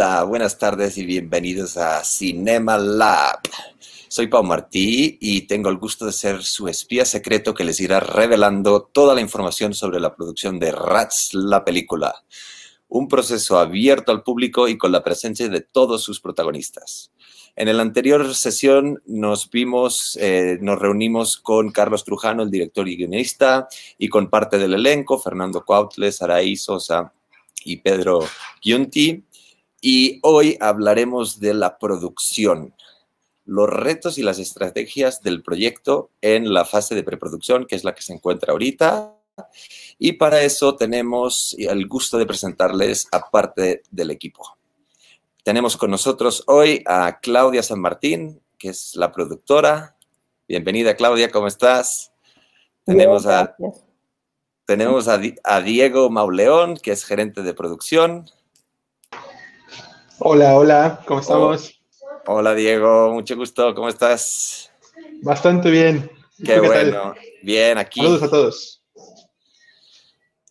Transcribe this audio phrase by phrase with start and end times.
[0.00, 3.40] Hola, buenas tardes y bienvenidos a Cinema Lab.
[4.06, 7.98] Soy Pau Martí y tengo el gusto de ser su espía secreto que les irá
[7.98, 12.14] revelando toda la información sobre la producción de Rats, la película.
[12.86, 17.10] Un proceso abierto al público y con la presencia de todos sus protagonistas.
[17.56, 22.96] En la anterior sesión nos vimos, eh, nos reunimos con Carlos Trujano, el director y
[22.96, 23.66] guionista,
[23.98, 27.12] y con parte del elenco, Fernando Cuautles, Araí Sosa
[27.64, 28.20] y Pedro
[28.60, 29.24] Giunti.
[29.80, 32.74] Y hoy hablaremos de la producción,
[33.44, 37.94] los retos y las estrategias del proyecto en la fase de preproducción, que es la
[37.94, 39.14] que se encuentra ahorita.
[39.98, 44.56] Y para eso tenemos el gusto de presentarles a parte del equipo.
[45.44, 49.96] Tenemos con nosotros hoy a Claudia San Martín, que es la productora.
[50.48, 52.12] Bienvenida, Claudia, ¿cómo estás?
[52.88, 53.54] tenemos a,
[54.64, 58.30] tenemos a, a Diego Mauleón, que es gerente de producción.
[60.20, 61.80] Hola, hola, ¿cómo estamos?
[62.26, 64.72] Hola Diego, mucho gusto, ¿cómo estás?
[65.22, 66.10] Bastante bien.
[66.44, 68.00] Qué, bueno, bien aquí.
[68.00, 68.82] Saludos a todos.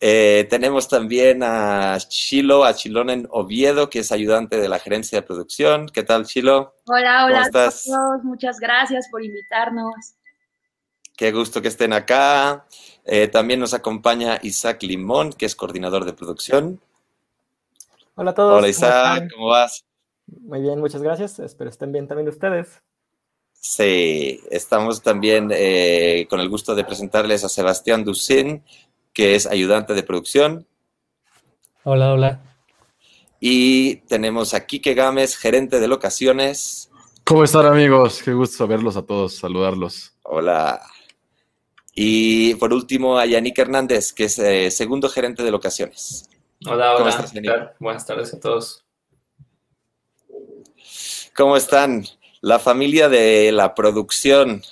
[0.00, 5.26] Eh, tenemos también a Chilo, a Chilonen Oviedo, que es ayudante de la gerencia de
[5.26, 5.86] producción.
[5.88, 6.74] ¿Qué tal, Chilo?
[6.86, 7.88] Hola, hola a todos.
[8.22, 10.14] Muchas gracias por invitarnos.
[11.14, 12.64] Qué gusto que estén acá.
[13.04, 16.80] Eh, también nos acompaña Isaac Limón, que es coordinador de producción.
[18.20, 18.58] Hola a todos.
[18.58, 19.84] Hola Isaac, ¿cómo, vas?
[20.26, 21.38] Muy bien, muchas gracias.
[21.38, 22.82] Espero estén bien también ustedes.
[23.52, 28.64] Sí, estamos también eh, con el gusto de presentarles a Sebastián Ducin,
[29.12, 30.66] que es ayudante de producción.
[31.84, 32.40] Hola, hola.
[33.38, 36.90] Y tenemos a Quique Gámez, gerente de locaciones.
[37.22, 38.20] ¿Cómo están amigos?
[38.24, 40.16] Qué gusto verlos a todos, saludarlos.
[40.24, 40.82] Hola.
[41.94, 46.28] Y por último a Yannick Hernández, que es eh, segundo gerente de locaciones.
[46.66, 47.74] Hola, hola.
[47.78, 48.84] Buenas tardes a todos.
[51.36, 52.04] ¿Cómo están?
[52.40, 54.62] La familia de la producción.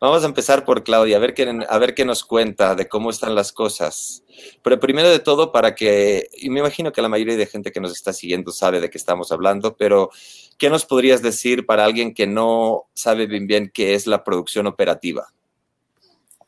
[0.00, 3.08] Vamos a empezar por Claudia, a ver, qué, a ver qué nos cuenta de cómo
[3.08, 4.22] están las cosas.
[4.62, 7.80] Pero primero de todo, para que, y me imagino que la mayoría de gente que
[7.80, 10.10] nos está siguiendo sabe de qué estamos hablando, pero
[10.58, 14.66] ¿qué nos podrías decir para alguien que no sabe bien bien qué es la producción
[14.66, 15.28] operativa?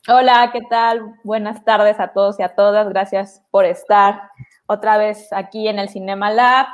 [0.07, 1.15] Hola, ¿qué tal?
[1.23, 2.87] Buenas tardes a todos y a todas.
[2.89, 4.21] Gracias por estar
[4.67, 6.67] otra vez aquí en el Cinema Lab.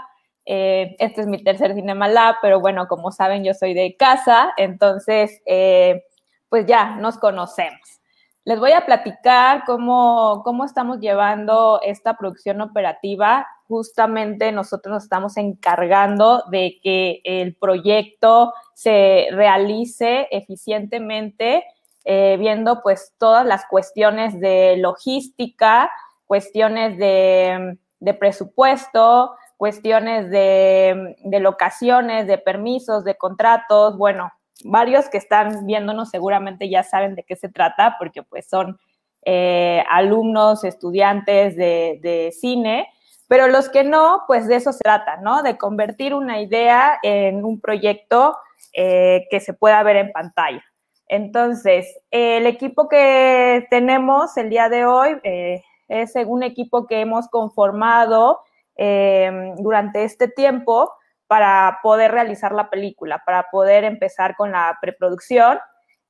[0.45, 4.51] Eh, este es mi tercer Cinema Lab, pero bueno, como saben, yo soy de casa,
[4.57, 6.03] entonces, eh,
[6.49, 8.01] pues ya nos conocemos.
[8.45, 13.47] Les voy a platicar cómo, cómo estamos llevando esta producción operativa.
[13.69, 21.63] Justamente nosotros nos estamos encargando de que el proyecto se realice eficientemente,
[22.03, 25.89] eh, viendo pues todas las cuestiones de logística,
[26.25, 34.29] cuestiones de de presupuesto, cuestiones de, locaciones, de permisos, de contratos, bueno,
[34.65, 38.77] varios que están viéndonos seguramente ya saben de qué se trata, porque pues son
[39.25, 42.89] eh, alumnos, estudiantes de, cine,
[43.29, 45.41] pero los que no, pues de eso se trata, ¿no?
[45.41, 48.35] De convertir una idea en un proyecto
[48.73, 50.63] eh, que se pueda ver en pantalla.
[51.07, 57.27] Entonces, el equipo que tenemos el día de hoy, eh, es un equipo que hemos
[57.29, 58.41] conformado
[58.75, 60.91] em, durante este tiempo
[61.27, 65.59] para poder realizar la película, para poder empezar con la preproducción.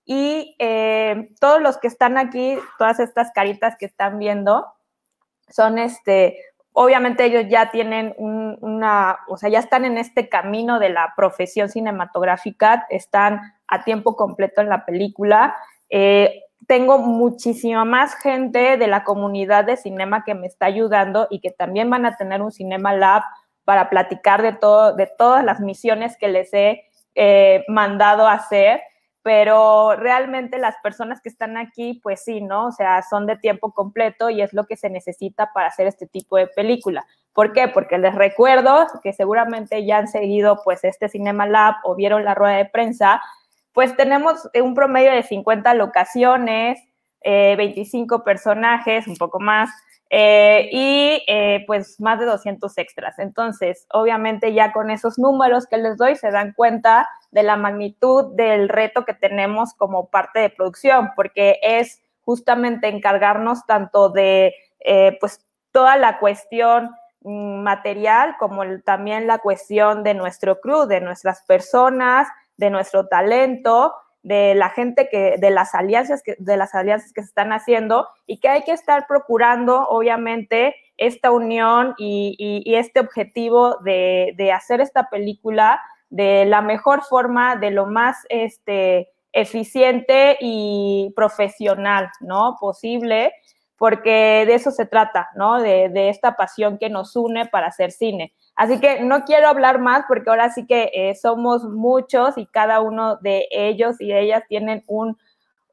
[0.06, 4.66] Y em, todos los que están aquí, todas estas caritas que están viendo,
[5.50, 6.38] son este,
[6.73, 11.69] obviamente ellos ya tienen una, o sea, ya están en este camino de la profesión
[11.69, 15.56] cinematográfica, están a tiempo completo en la película.
[15.89, 21.40] Eh, tengo muchísima más gente de la comunidad de cinema que me está ayudando y
[21.40, 23.24] que también van a tener un Cinema Lab
[23.63, 26.84] para platicar de, todo, de todas las misiones que les he
[27.16, 28.81] eh, mandado a hacer,
[29.22, 32.68] pero realmente las personas que están aquí, pues sí, ¿no?
[32.68, 36.07] O sea, son de tiempo completo y es lo que se necesita para hacer este
[36.07, 37.06] tipo de película.
[37.31, 37.69] ¿Por qué?
[37.69, 42.36] Porque les recuerdo que seguramente ya han seguido pues este Cinema Lab o vieron la
[42.36, 43.21] rueda de prensa,
[43.74, 46.80] pues tenemos un promedio de 50 locaciones,
[47.24, 49.70] 25 eh, personajes, un poco más,
[50.10, 53.18] eh, y eh, pues más de 200 extras.
[53.18, 58.36] Entonces, obviamente ya con esos números que les doy se dan cuenta de la magnitud
[58.36, 64.54] del reto que tenemos como parte de producción, porque es justamente encargarnos tanto de
[65.20, 66.92] pues toda la cuestión
[67.22, 73.94] mm, material como también la cuestión de nuestro crew, de nuestras personas, de nuestro talento,
[74.23, 78.07] de la gente que, de las alianzas que, de las alianzas que se están haciendo
[78.25, 85.09] y que hay que estar procurando, obviamente, esta unión y, este objetivo de, hacer esta
[85.09, 92.55] película de la mejor forma, de lo más este, eficiente y profesional, ¿no?
[92.59, 93.33] Posible,
[93.77, 95.61] porque de eso se trata, ¿no?
[95.61, 98.33] De, esta pasión que nos une para hacer cine.
[98.55, 102.81] Así que no quiero hablar más porque ahora sí que eh, somos muchos y cada
[102.81, 105.17] uno de ellos y ellas tienen un,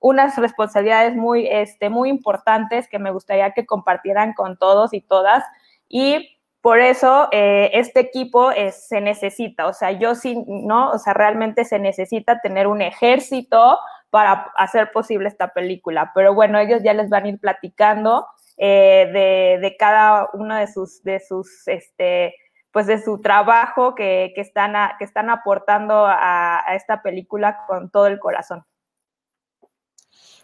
[0.00, 5.44] unas responsabilidades muy, este, muy importantes que me gustaría que compartieran con todos y todas.
[5.88, 10.90] Y por eso eh, este equipo se necesita, o sea, yo sí, ¿no?
[10.90, 13.78] O sea, realmente se necesita tener un ejército
[14.10, 16.12] para hacer posible esta película.
[16.14, 18.26] Pero bueno, ellos ya les van a ir platicando
[18.58, 22.34] eh, de, cada uno de sus, de sus, este,
[22.72, 28.18] pues de su trabajo que, están, que están aportando a, esta película con todo el
[28.18, 28.64] corazón.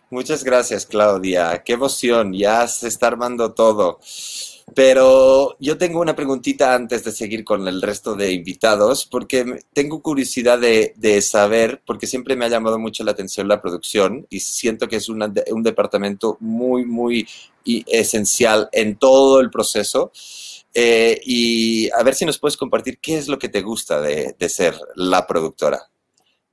[0.08, 1.62] Muchas gracias, Claudia.
[1.64, 3.98] Qué emoción, ya se está armando todo.
[4.74, 10.02] Pero yo tengo una preguntita antes de seguir con el resto de invitados, porque tengo
[10.02, 14.88] curiosidad de, saber, porque siempre me ha llamado mucho la atención la producción y siento
[14.88, 17.28] que es un departamento muy, muy
[17.64, 20.12] esencial en todo el proceso.
[20.78, 24.34] Eh, y a ver si nos puedes compartir qué es lo que te gusta de,
[24.48, 25.80] ser la productora.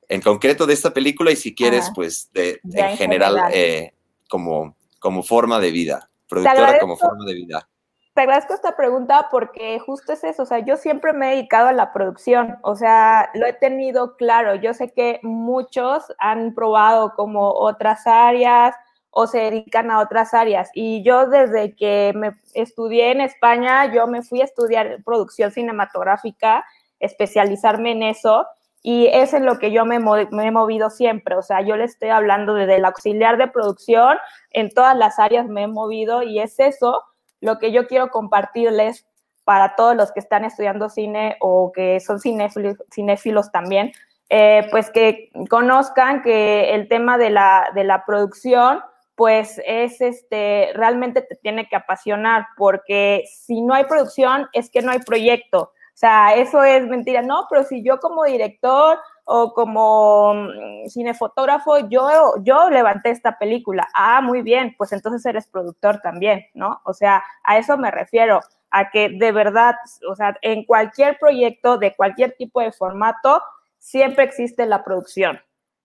[0.07, 3.93] En concreto de esta película y si quieres, pues de, en, general, eh,
[4.29, 6.09] como, como forma de vida.
[6.29, 7.67] Productora como forma de vida
[8.13, 11.67] te agradezco esta pregunta porque justo es eso, o sea, yo siempre me he dedicado
[11.69, 17.13] a la producción, o sea, lo he tenido claro, yo sé que muchos han probado
[17.15, 18.75] como otras áreas
[19.15, 20.69] o se dedican a otras áreas.
[20.73, 26.65] Y yo desde que me estudié en España, yo me fui a estudiar producción cinematográfica,
[26.99, 28.47] especializarme en eso
[28.81, 31.85] y es en lo que yo me, me he movido siempre, o sea, yo le
[31.85, 34.17] estoy hablando desde el auxiliar de producción,
[34.51, 37.01] en todas las áreas me he movido y es eso
[37.39, 39.05] lo que yo quiero compartirles
[39.45, 43.91] para todos los que están estudiando cine o que son cinéfilos, también,
[44.29, 48.81] eh, pues que conozcan que el tema de la, de la producción,
[49.15, 54.81] pues es este, realmente te tiene que apasionar, porque si no hay producción es que
[54.81, 55.71] no hay proyecto.
[55.93, 57.21] O sea, eso es mentira.
[57.21, 63.87] No, pero si yo como director o como mm, cinefotógrafo, yo, yo levanté esta película.
[63.93, 66.81] Ah, muy bien, pues entonces eres productor también, ¿no?
[66.85, 69.75] O sea, a eso me refiero, a que de verdad,
[70.09, 73.41] o sea, en cualquier proyecto, de cualquier tipo de formato,
[73.77, 75.39] siempre existe la producción,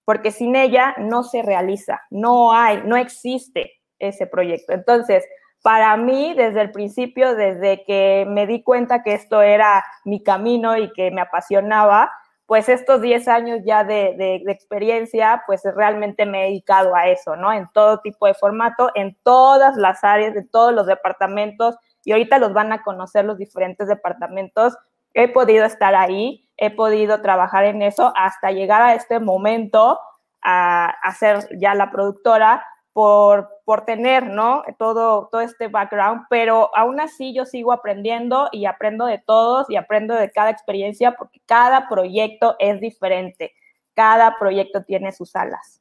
[0.09, 4.73] porque sin ella no se realiza, no hay, no existe ese proyecto.
[4.73, 5.23] Entonces,
[5.63, 10.79] para mí, desde el principio, desde que me di cuenta que esto era mi camino
[10.79, 12.11] y que me apasionaba,
[12.47, 17.53] pues estos 10 años ya de, experiencia, pues realmente me he dedicado a eso, ¿no?
[17.53, 22.39] En todo tipo de formato, en todas las áreas, de todos los departamentos, y ahorita
[22.39, 24.75] los van a conocer los diferentes departamentos.
[25.15, 29.99] He podido estar ahí, he podido trabajar en eso hasta llegar a este momento
[30.43, 32.65] a, a ser ya la productora,
[32.99, 34.65] por, por tener, ¿no?
[34.77, 39.77] Todo, todo este background, pero aún así yo sigo aprendiendo y aprendo de todos y
[39.77, 43.55] aprendo de cada experiencia porque cada proyecto es diferente,
[43.95, 45.81] cada proyecto tiene sus alas.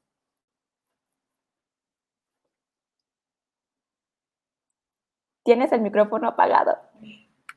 [5.43, 6.77] Tienes el micrófono apagado.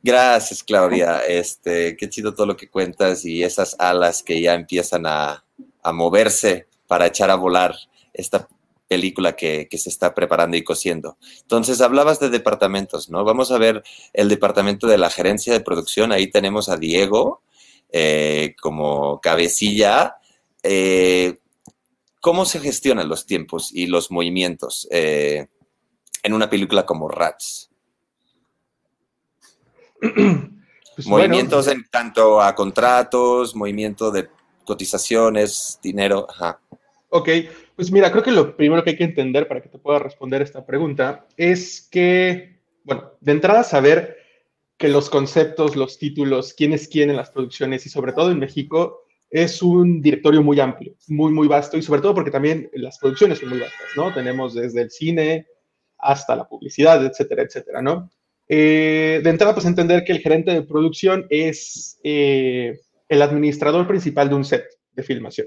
[0.02, 1.20] Gracias, Claudia.
[1.20, 5.44] Este, qué chido todo lo que cuentas y esas alas que ya empiezan a,
[5.92, 7.74] moverse para echar a volar
[8.12, 8.48] esta
[8.88, 11.18] película que, se está preparando y cosiendo.
[11.42, 13.24] Entonces, hablabas de departamentos, ¿no?
[13.24, 16.12] Vamos a ver el departamento de la gerencia de producción.
[16.12, 17.42] Ahí tenemos a Diego
[17.90, 20.16] eh, como cabecilla.
[20.62, 21.38] Eh,
[22.20, 25.46] ¿Cómo se gestionan los tiempos y los movimientos eh,
[26.22, 27.69] en una película como Rats?
[30.96, 34.28] Pues movimientos en tanto a contratos, movimiento de
[34.64, 36.26] cotizaciones, dinero.
[36.28, 36.60] Ajá.
[37.08, 37.28] Ok,
[37.74, 40.42] pues mira, creo que lo primero que hay que entender para que te pueda responder
[40.42, 44.18] esta pregunta es que, bueno, de entrada saber
[44.76, 48.38] que los conceptos, los títulos, quién es quién en las producciones y sobre todo en
[48.38, 52.98] México es un directorio muy amplio, muy, muy vasto y sobre todo porque también las
[52.98, 54.12] producciones son muy vastas, ¿no?
[54.12, 55.46] Tenemos desde el cine
[55.98, 58.10] hasta la publicidad, etcétera, etcétera, ¿no?
[58.52, 64.28] Eh, de entrada, pues entender que el gerente de producción es eh, el administrador principal
[64.28, 65.46] de un set de filmación.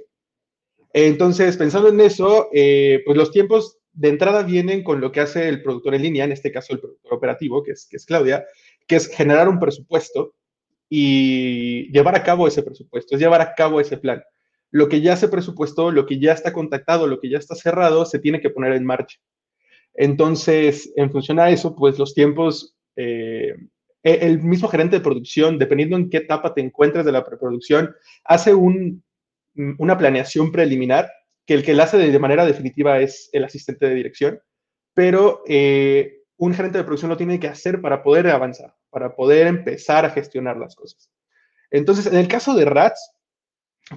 [0.93, 5.49] Entonces, pensando en eso, eh, pues los tiempos de entrada vienen con lo que hace
[5.49, 8.45] el productor en línea, en este caso el productor operativo, que es, que es Claudia,
[8.87, 10.33] que es generar un presupuesto
[10.87, 14.23] y llevar a cabo ese presupuesto, es llevar a cabo ese plan.
[14.71, 18.05] Lo que ya se presupuestó, lo que ya está contactado, lo que ya está cerrado,
[18.05, 19.17] se tiene que poner en marcha.
[19.93, 23.55] Entonces, en función a eso, pues los tiempos Eh,
[24.03, 27.95] e, el mismo gerente de producción, dependiendo en qué etapa te encuentres de la preproducción,
[28.25, 29.03] hace un,
[29.77, 31.09] una planeación preliminar
[31.45, 34.39] que el que la hace de, manera definitiva es el asistente de dirección,
[34.93, 39.47] pero eh, un gerente de producción lo tiene que hacer para poder avanzar, para poder
[39.47, 41.11] empezar a gestionar las cosas.
[41.71, 43.11] Entonces, en el caso de RATS,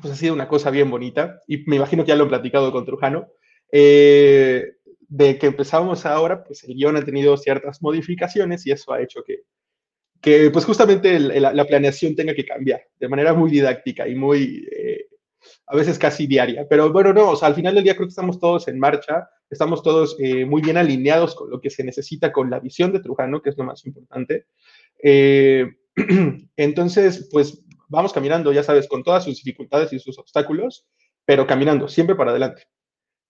[0.00, 2.72] pues ha sido una cosa bien bonita, y me imagino que ya lo he platicado
[2.72, 3.28] con Trujano,
[3.70, 4.72] eh,
[5.08, 9.22] de que empezamos ahora, pues el guion ha tenido ciertas modificaciones y eso ha hecho
[9.24, 9.42] que,
[10.20, 15.06] que pues justamente la planeación tenga que cambiar de manera muy didáctica y muy, eh,
[15.66, 16.66] a veces casi diaria.
[16.68, 20.16] Pero bueno, no, al final del día creo que estamos todos en marcha, estamos todos
[20.18, 23.50] eh, muy bien alineados con lo que se necesita, con la visión de Trujano, que
[23.50, 24.46] es lo más importante.
[26.56, 30.86] entonces, pues vamos caminando, ya sabes, con todas sus dificultades y sus obstáculos,
[31.24, 32.64] pero caminando, siempre para adelante.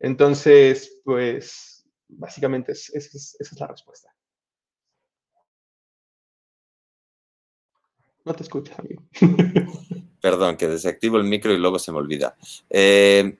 [0.00, 4.10] Entonces, pues, básicamente esa es la respuesta.
[8.24, 9.02] No te escuchas, amigo.
[10.20, 12.36] Perdón, que desactivo el micro y luego se me olvida.
[12.68, 13.38] Eh,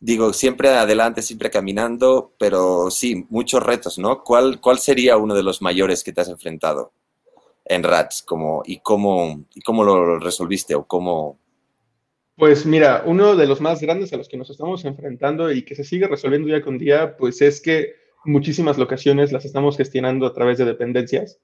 [0.00, 4.24] digo, siempre adelante, siempre caminando, pero sí, muchos retos, ¿no?
[4.24, 6.92] ¿Cuál, ¿Cuál sería uno de los mayores que te has enfrentado?
[7.64, 11.38] en RATS cómo, y cómo lo resolviste o cómo...
[12.36, 15.74] Pues mira, uno de los más grandes a los que nos estamos enfrentando y que
[15.74, 20.32] se sigue resolviendo día con día, pues es que muchísimas locaciones las estamos gestionando a
[20.32, 21.38] través de dependencias.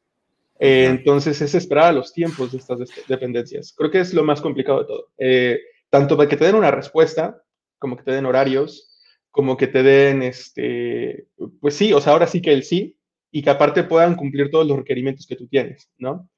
[0.61, 3.75] entonces es esperar a los tiempos de estas dependencias.
[3.76, 5.09] Creo que es lo más complicado de todo.
[5.18, 7.42] Eh, tanto para que te den una respuesta,
[7.78, 8.99] como que te den horarios,
[9.30, 11.28] como que te den, este,
[11.61, 12.97] pues sí, o sea, ahora sí que el sí,
[13.30, 16.28] y que aparte puedan cumplir todos los requerimientos que tú tienes, ¿no?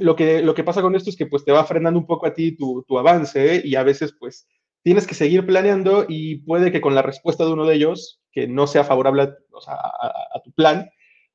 [0.00, 2.26] Lo, que, lo que pasa con esto es que pues te va frenando un poco
[2.26, 4.46] a ti tu, tu avance y a veces pues
[4.82, 8.48] tienes que seguir planeando y puede que con la respuesta de uno de ellos, que
[8.48, 10.90] no sea favorable a, tu plan,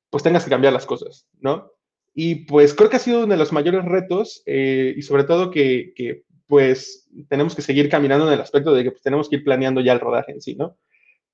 [0.09, 1.71] pues tengas que cambiar las cosas, ¿no?
[2.13, 5.51] Y pues creo que ha sido uno de los mayores retos eh, y sobre todo
[5.51, 9.37] que, que, pues tenemos que seguir caminando en el aspecto de que pues, tenemos que
[9.37, 10.77] ir planeando ya el rodaje en sí, ¿no?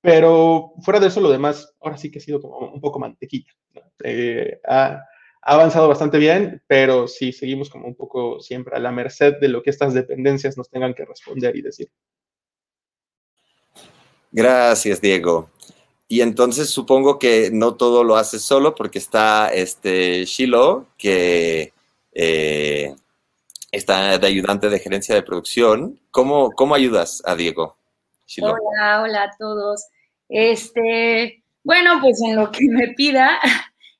[0.00, 3.52] Pero fuera de eso, lo demás, ahora sí que ha sido como un poco mantequilla.
[4.02, 5.02] Eh, ha,
[5.44, 9.62] avanzado bastante bien, pero sí seguimos como un poco siempre a la merced de lo
[9.62, 11.90] que estas dependencias nos tengan que responder y decir.
[14.32, 15.50] Gracias, Diego.
[16.08, 21.72] Y entonces supongo que no todo lo haces solo porque está este Shiloh, que
[22.12, 22.94] eh,
[23.70, 26.00] está de ayudante de gerencia de producción.
[26.10, 27.76] ¿Cómo, cómo ayudas a Diego?
[28.40, 29.86] Hola, hola a todos.
[30.28, 33.38] Este, bueno, pues en lo que me pida,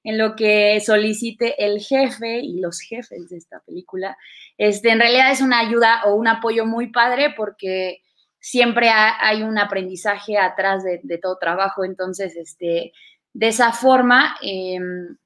[0.04, 4.16] en lo que solicite el jefe y los jefes de esta película,
[4.58, 8.02] este, en realidad es una ayuda o un apoyo muy padre porque
[8.38, 12.92] siempre hay un aprendizaje atrás de, todo trabajo, entonces, este,
[13.32, 15.16] de esa forma, em,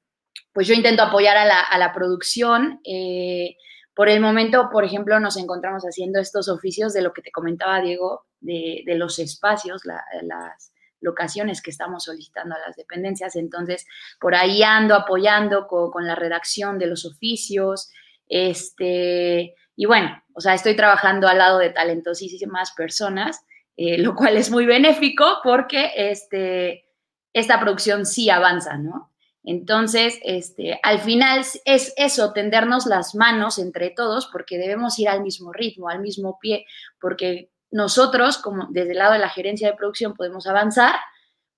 [0.53, 2.79] pues yo intento apoyar a la, producción.
[2.85, 3.57] Eh,
[3.93, 7.81] por el momento, por ejemplo, nos encontramos haciendo estos oficios de lo que te comentaba
[7.81, 13.35] Diego, de, los espacios, las locaciones que estamos solicitando a las dependencias.
[13.35, 13.85] Entonces,
[14.19, 17.91] por ahí ando apoyando con, la redacción de los oficios.
[18.27, 23.45] Este, y bueno, o sea, estoy trabajando al lado de talentosísimas personas,
[23.77, 26.85] eh, lo cual es muy benéfico porque este,
[27.33, 29.09] esta producción sí avanza, ¿no?
[29.43, 35.23] Entonces, este, al final es eso, tendernos las manos entre todos, porque debemos ir al
[35.23, 36.65] mismo ritmo, al mismo pie,
[36.99, 40.95] porque nosotros, como desde el lado de la gerencia de producción, podemos avanzar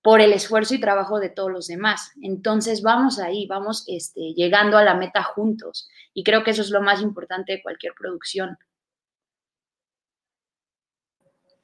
[0.02, 2.10] por el esfuerzo y trabajo de todos los demás.
[2.20, 5.88] Entonces vamos ahí, vamos este, llegando a la meta juntos.
[6.12, 8.58] Y creo que eso es lo más importante de cualquier producción.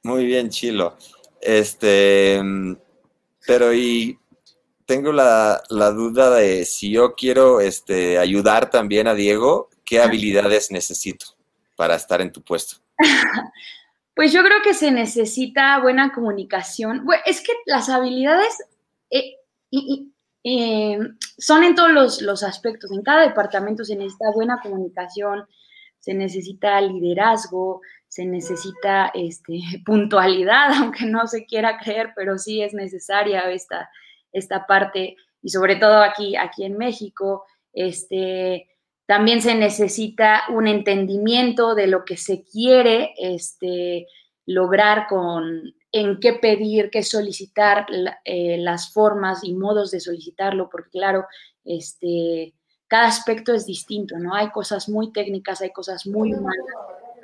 [0.03, 0.97] Muy bien, Chilo.
[1.41, 2.41] Este,
[3.45, 4.17] pero y
[4.85, 10.71] tengo la, la, duda de si yo quiero este, ayudar también a Diego, ¿qué habilidades
[10.71, 11.25] necesito
[11.75, 12.77] para estar en tu puesto?
[14.19, 17.05] Pues yo creo que se necesita buena comunicación.
[17.25, 18.53] es que las habilidades
[19.09, 19.37] eh,
[20.43, 20.99] eh,
[21.37, 22.91] son en todos los, aspectos.
[22.91, 25.45] En cada departamento se necesita buena comunicación,
[25.99, 32.73] se necesita liderazgo, se necesita este, puntualidad, aunque no se quiera creer, pero sí es
[32.73, 33.89] necesaria esta,
[34.33, 35.15] esta parte.
[35.41, 38.67] Y sobre todo aquí, aquí en México, este,
[39.09, 44.05] también se necesita un entendimiento de lo que se quiere este,
[44.45, 47.87] lograr con en qué pedir, qué solicitar,
[48.23, 51.25] eh, las formas y modos de solicitarlo, porque claro,
[51.65, 52.53] este,
[52.85, 54.35] cada aspecto es distinto, ¿no?
[54.35, 56.67] Hay cosas muy técnicas, hay cosas muy humanas,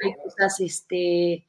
[0.04, 1.46] hay cosas este,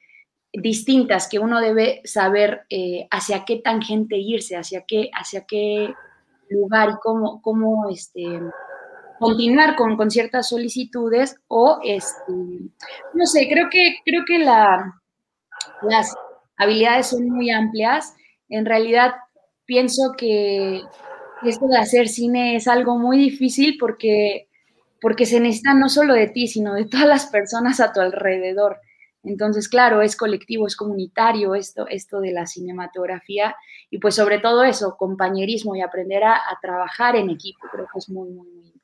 [0.52, 5.94] distintas que uno debe saber eh, hacia qué tangente irse, hacia qué, hacia qué
[6.50, 8.22] lugar y cómo, cómo este,
[9.18, 15.00] continuar con, con, ciertas solicitudes o, este, no sé, creo que, creo que la,
[15.82, 16.14] las
[16.56, 18.14] habilidades son muy amplias.
[18.48, 19.12] En realidad,
[19.64, 20.82] pienso que
[21.44, 24.48] esto de hacer cine es algo muy difícil porque,
[25.00, 28.78] porque se necesita no solo de ti, sino de todas las personas a tu alrededor.
[29.22, 33.56] Entonces, claro, es colectivo, es comunitario esto, esto de la cinematografía
[33.90, 37.98] y pues sobre todo eso, compañerismo y aprender a, a trabajar en equipo, creo que
[37.98, 38.75] es muy, muy, muy.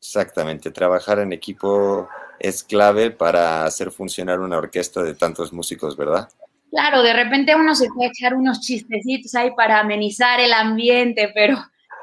[0.00, 6.26] Exactamente, trabajar en equipo es clave para hacer funcionar una orquesta de tantos músicos, ¿verdad?
[6.70, 11.58] Claro, de repente uno se puede echar unos chistecitos ahí para amenizar el ambiente, pero,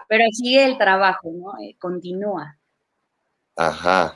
[0.08, 1.54] pero sigue el trabajo, ¿no?
[1.63, 2.56] Eh, continúa.
[3.56, 4.13] Ajá,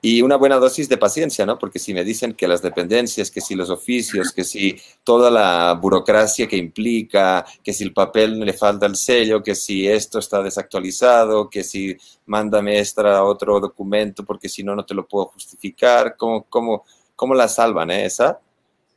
[0.00, 1.58] y una buena dosis de paciencia, ¿no?
[1.58, 5.74] Porque si me dicen que las dependencias, que si los oficios, que si toda la
[5.74, 10.40] burocracia que implica, que si el papel le falta el sello, que si esto está
[10.42, 16.16] desactualizado, que si mándame extra otro documento porque si no, no te lo puedo justificar,
[16.16, 16.84] ¿cómo, cómo,
[17.16, 18.04] cómo la salvan, eh?
[18.06, 18.40] ¿Esa?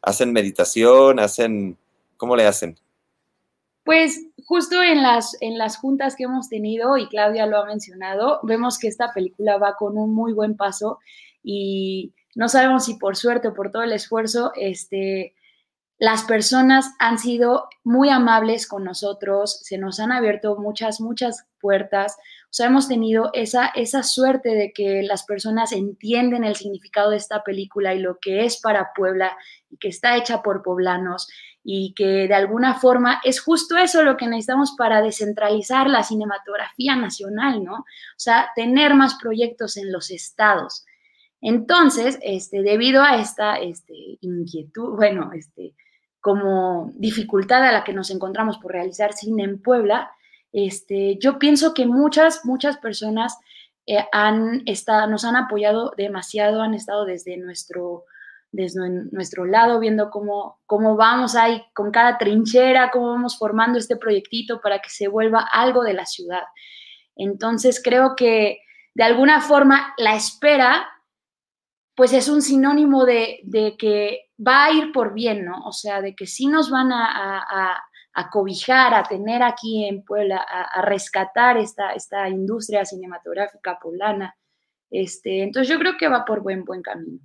[0.01, 1.19] ¿Hacen meditación?
[1.19, 1.77] ¿Hacen,
[2.17, 2.77] cómo le hacen?
[3.83, 8.39] Pues justo en las, en las juntas que hemos tenido, y Claudia lo ha mencionado,
[8.43, 10.99] vemos que esta película va con un muy buen paso
[11.43, 15.33] y no sabemos si por suerte o por todo el esfuerzo, este,
[16.01, 22.17] las personas han sido muy amables con nosotros, se nos han abierto muchas, muchas puertas.
[22.45, 27.17] O sea, hemos tenido esa, esa suerte de que las personas entienden el significado de
[27.17, 29.37] esta película y lo que es para Puebla
[29.69, 31.29] y que está hecha por poblanos
[31.63, 36.95] y que de alguna forma es justo eso lo que necesitamos para descentralizar la cinematografía
[36.95, 37.75] nacional, ¿no?
[37.75, 40.85] O sea, tener más proyectos en los estados.
[41.41, 45.75] Entonces, este, debido a esta este, inquietud, bueno, este,
[46.19, 50.11] como dificultad a la que nos encontramos por realizar cine en Puebla,
[50.53, 53.37] este, yo pienso que muchas, muchas personas
[53.87, 58.05] eh, han estado, nos han apoyado demasiado, han estado desde nuestro
[58.51, 63.95] desde nuestro lado, viendo cómo, cómo vamos ahí con cada trinchera, cómo vamos formando este
[63.95, 66.43] proyectito para que se vuelva algo de la ciudad.
[67.15, 68.59] Entonces creo que
[68.93, 70.87] de alguna forma la espera,
[71.95, 73.39] pues es un sinónimo de,
[73.77, 75.63] que va a ir por bien, ¿no?
[75.65, 77.77] O sea, de que sí nos van a,
[78.13, 84.35] a, cobijar, a tener aquí en Puebla, a, rescatar esta, esta industria cinematográfica poblana.
[84.89, 87.19] Este, entonces yo creo que va por buen, buen camino.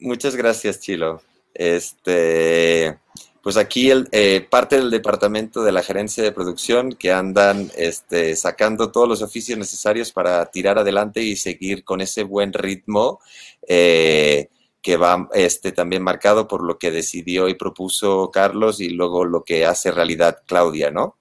[0.00, 1.20] Muchas gracias, Chilo.
[1.54, 2.98] Este,
[3.42, 8.36] pues aquí el, eh, parte del departamento de la gerencia de producción que andan este,
[8.36, 13.20] sacando todos los oficios necesarios para tirar adelante y seguir con ese buen ritmo
[13.66, 14.50] eh,
[14.82, 19.42] que va este, también marcado por lo que decidió y propuso Carlos y luego lo
[19.42, 21.16] que hace realidad Claudia, ¿no?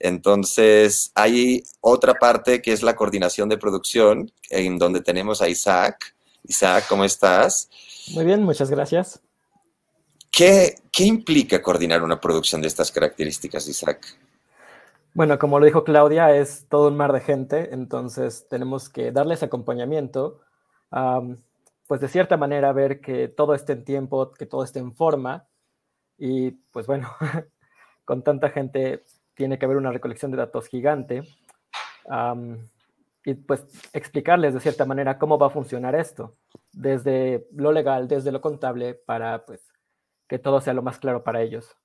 [0.00, 6.13] Entonces, hay otra parte que es la coordinación de producción, en donde tenemos a Isaac,
[6.44, 7.70] Isaac, ¿cómo estás?
[8.14, 9.20] Muy bien, muchas gracias.
[10.30, 14.18] ¿Qué, implica coordinar una producción de estas características, Isaac?
[15.14, 19.42] Bueno, como lo dijo Claudia, es todo un mar de gente, entonces tenemos que darles
[19.42, 20.40] acompañamiento,
[21.86, 25.46] pues de cierta manera ver que todo esté en tiempo, que todo esté en forma,
[26.18, 27.10] y pues bueno,
[28.04, 29.04] con tanta gente
[29.34, 31.22] tiene que haber una recolección de datos gigante
[33.24, 36.36] y pues explicarles de cierta manera cómo va a funcionar esto,
[36.72, 39.60] desde lo legal, desde lo contable, para pues
[40.28, 41.76] que todo sea lo más claro para ellos.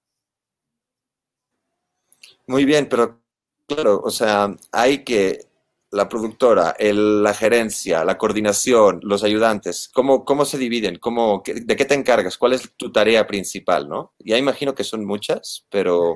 [2.48, 3.22] Muy bien, pero
[3.68, 5.50] claro, o sea, hay que
[5.92, 11.00] la productora, la gerencia, la coordinación, los ayudantes, ¿cómo, cómo se dividen?
[11.00, 12.38] ¿Cómo, ¿De qué te encargas?
[12.38, 13.90] ¿Cuál es tu tarea principal?
[13.90, 14.14] ¿no?
[14.20, 16.16] Ya imagino que son muchas, pero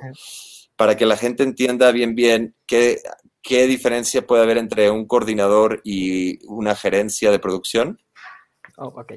[0.75, 3.01] para que la gente entienda bien bien qué,
[3.43, 7.99] ¿qué diferencia puede haber entre un coordinador y una gerencia de producción?
[8.77, 9.13] Oh, ok.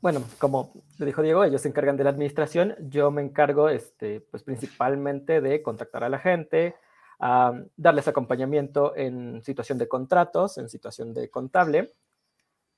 [0.00, 2.76] bueno, como le dijo Diego, ellos se encargan de la administración.
[2.78, 6.76] Yo me encargo, este, pues principalmente de contactar a la gente,
[7.76, 11.94] darles acompañamiento en situación de contratos, en situación de contable,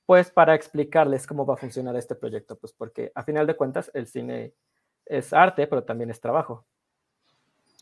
[0.05, 3.91] pues para explicarles cómo va a funcionar este proyecto, pues porque a final de cuentas
[3.93, 4.53] el cine
[5.05, 6.65] es arte, pero también es trabajo.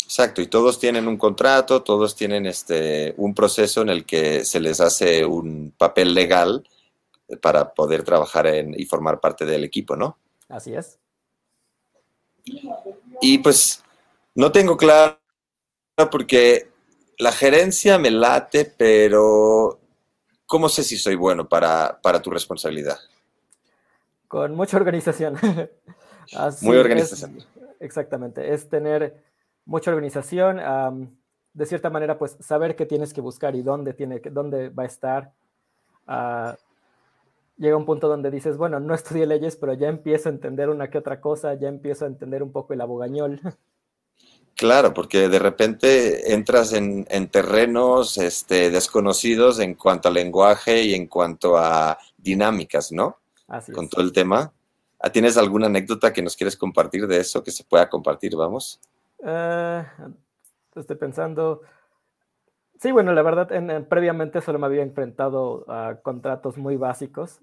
[0.06, 4.60] Exacto, y todos tienen un contrato, todos tienen este, un proceso en el que se
[4.60, 6.64] les hace un papel legal
[7.42, 10.20] para poder trabajar en, y formar parte del equipo, ¿no?
[10.48, 11.00] Así es.
[13.20, 13.82] Y pues
[14.36, 15.18] no tengo claro
[16.12, 16.70] porque
[17.18, 19.80] la gerencia me late, pero
[20.46, 23.00] ¿cómo sé si soy bueno para, tu responsabilidad?
[24.28, 25.36] Con mucha organización.
[26.62, 27.44] Muy organización.
[27.80, 29.24] exactamente, es tener
[29.66, 30.60] mucha organización,
[31.54, 34.88] de cierta manera, pues saber qué tienes que buscar y dónde, tiene dónde va a
[34.88, 35.34] estar.
[36.06, 36.58] Ah,
[37.58, 40.90] llega un punto donde dices, bueno, no estudié leyes, pero ya empiezo a entender una
[40.90, 43.42] que otra cosa, ya empiezo a entender un poco el abogañol.
[44.58, 51.08] Claro, porque de repente entras en, terrenos este, desconocidos en cuanto a lenguaje y en
[51.08, 53.18] cuanto a dinámicas, ¿no?
[53.50, 54.54] Así Con todo el tema.
[54.98, 58.80] Ah, ¿Tienes alguna anécdota que nos quieres compartir de eso, que se pueda compartir, vamos?
[59.20, 59.84] Uh,
[60.76, 61.62] estoy pensando.
[62.80, 67.42] Sí, bueno, la verdad, en, previamente solo me había enfrentado a contratos muy básicos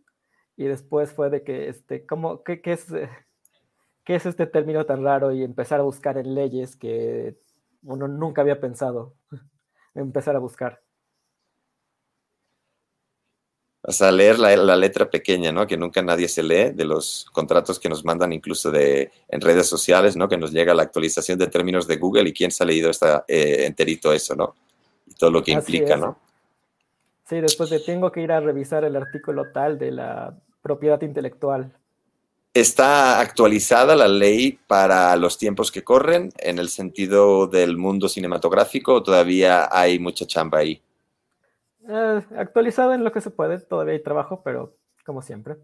[0.57, 2.87] y después fue de que, este, ¿cómo, qué, qué es,
[4.05, 7.39] qué es este término tan raro y empezar a buscar en leyes que
[7.83, 9.15] uno nunca había pensado
[9.95, 10.82] empezar a buscar?
[13.85, 15.67] O sea, leer la, letra pequeña, ¿no?
[15.67, 19.67] Que nunca nadie se lee de los contratos que nos mandan incluso de, en redes
[19.67, 20.29] sociales, ¿no?
[20.29, 23.25] Que nos llega la actualización de términos de Google y quién se ha leído esta,
[23.27, 24.55] eh, enterito eso, ¿no?
[25.07, 26.17] Y todo lo que implica, ¿no?
[27.29, 31.73] Sí, después de tengo que ir a revisar el artículo tal de la propiedad intelectual.
[32.55, 39.03] ¿Está actualizada la ley para los tiempos que corren en el sentido del mundo cinematográfico
[39.03, 40.83] todavía hay mucha chamba ahí?
[41.89, 45.57] Eh, actualizado en lo que se puede, todavía hay trabajo, pero como siempre.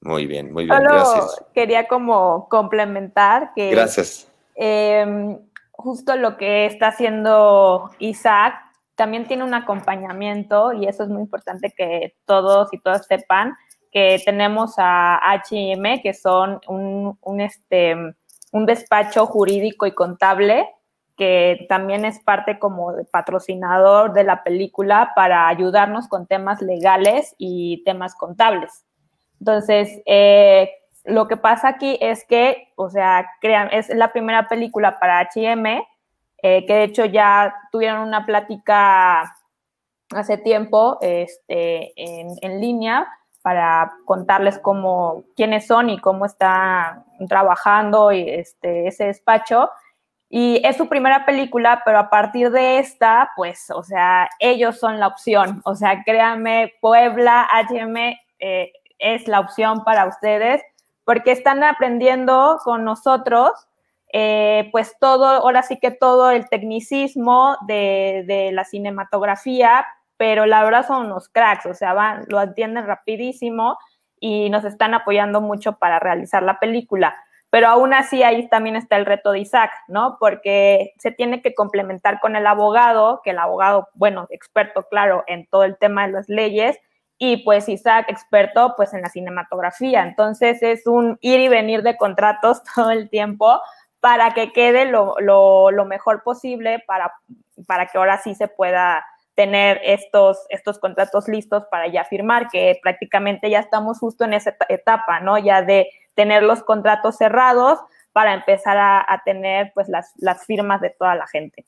[0.00, 1.44] Muy bien, muy bien, gracias.
[1.54, 3.70] Quería como complementar que...
[3.70, 4.30] Gracias.
[4.54, 5.38] Em,
[5.72, 8.54] justo lo que está haciendo Isaac
[8.94, 13.54] también tiene un acompañamiento y eso es muy importante que todos y todas sepan
[13.92, 17.94] que tenemos a HM, que son un, un, este,
[18.52, 20.68] un despacho jurídico y contable
[21.16, 27.82] que también es parte como patrocinador de la película para ayudarnos con temas legales y
[27.84, 28.84] temas contables.
[29.40, 30.70] Entonces, eh,
[31.04, 35.82] lo que pasa aquí es que, o sea, crean, es la primera película para HM,
[36.42, 39.34] que de hecho ya tuvieron una plática
[40.14, 43.06] hace tiempo este, en, línea
[43.42, 49.70] para contarles cómo, quiénes son y cómo está trabajando y este, ese despacho.
[50.28, 54.98] Y es su primera película, pero a partir de esta, pues, o sea, ellos son
[54.98, 55.62] la opción.
[55.64, 58.16] O sea, créanme, Puebla, HM
[58.98, 60.62] es la opción para ustedes,
[61.04, 63.52] porque están aprendiendo con nosotros,
[64.12, 69.86] eh, pues todo, ahora sí que todo el tecnicismo de, de, la cinematografía,
[70.16, 73.78] pero la verdad son unos cracks, o sea, van, lo entienden rapidísimo
[74.18, 77.14] y nos están apoyando mucho para realizar la película.
[77.50, 80.16] Pero aún así ahí también está el reto de Isaac, ¿no?
[80.18, 85.46] Porque se tiene que complementar con el abogado, que el abogado, bueno, experto, claro, en
[85.46, 86.78] todo el tema de las leyes,
[87.18, 90.02] y pues Isaac, experto, pues en la cinematografía.
[90.02, 93.60] Entonces es un ir y venir de contratos todo el tiempo
[94.00, 97.12] para que quede lo, lo, mejor posible para,
[97.66, 99.04] para que ahora sí se pueda
[99.34, 104.54] tener estos, estos contratos listos para ya firmar, que prácticamente ya estamos justo en esa
[104.68, 105.38] etapa, ¿no?
[105.38, 107.78] Ya de tener los contratos cerrados
[108.12, 111.66] para empezar a, tener pues las, firmas de toda la gente.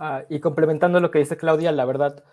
[0.00, 2.24] Ah, y complementando lo que dice Claudia, la verdad,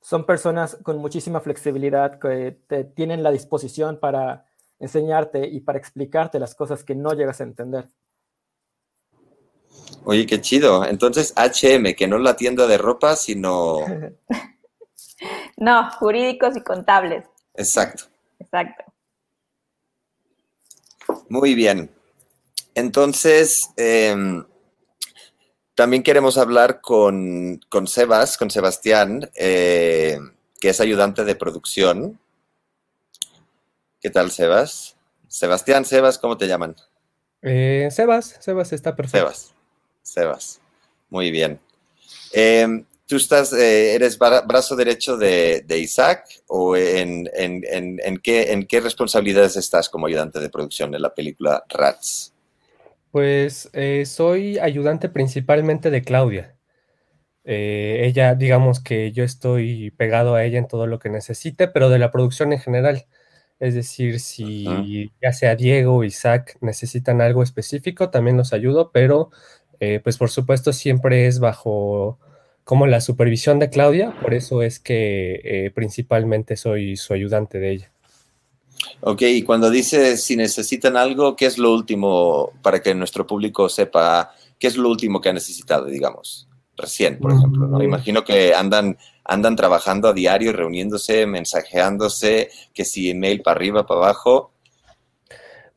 [0.00, 4.46] son personas con muchísima flexibilidad que te tienen la disposición para
[4.78, 7.88] enseñarte y para explicarte las cosas que no llegas a entender.
[10.04, 10.86] Oye, qué chido.
[10.86, 13.80] Entonces, HM, que no es la tienda de ropa, sino...
[15.58, 17.26] no, jurídicos y contables.
[17.54, 18.04] Exacto.
[18.38, 18.93] Exacto.
[21.34, 21.90] Muy bien.
[22.76, 24.44] Entonces, em,
[25.74, 30.16] también queremos hablar con, Sebas, con Sebastián, eh,
[30.60, 32.20] que es ayudante de producción.
[34.00, 34.94] ¿Qué tal, Sebas?
[35.26, 36.76] Sebastián, Sebas, ¿cómo te llaman?
[37.42, 39.26] Eh, Sebas, Sebas está perfecto.
[39.26, 39.54] Sebas,
[40.04, 40.60] Sebas.
[41.10, 41.58] Muy bien.
[42.32, 47.28] Em, ¿Tú estás, eh, eres brazo derecho de, Isaac o en,
[48.22, 52.32] qué, en qué responsabilidades estás como ayudante de producción en la película Rats?
[53.10, 56.56] Pues eh, soy ayudante principalmente de Claudia.
[57.44, 61.90] Eh, ella, digamos que yo estoy pegado a ella en todo lo que necesite, pero
[61.90, 63.04] de la producción en general.
[63.60, 69.30] Es decir, si ya sea Diego o Isaac necesitan algo específico, también los ayudo, pero
[70.02, 72.18] pues por supuesto siempre es bajo
[72.64, 77.70] como la supervisión de Claudia, por eso es que eh, principalmente soy su ayudante de
[77.70, 77.92] ella.
[79.00, 83.68] Ok, y cuando dice si necesitan algo, ¿qué es lo último para que nuestro público
[83.68, 86.48] sepa qué es lo último que ha necesitado, digamos?
[86.76, 87.78] Recién, por ejemplo, ¿no?
[87.78, 87.82] Mm.
[87.82, 94.00] Imagino que andan, andan trabajando a diario, reuniéndose, mensajeándose, que si email para arriba, para
[94.00, 94.50] abajo.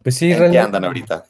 [0.02, 1.26] Pues sí, ¿En qué andan ahorita?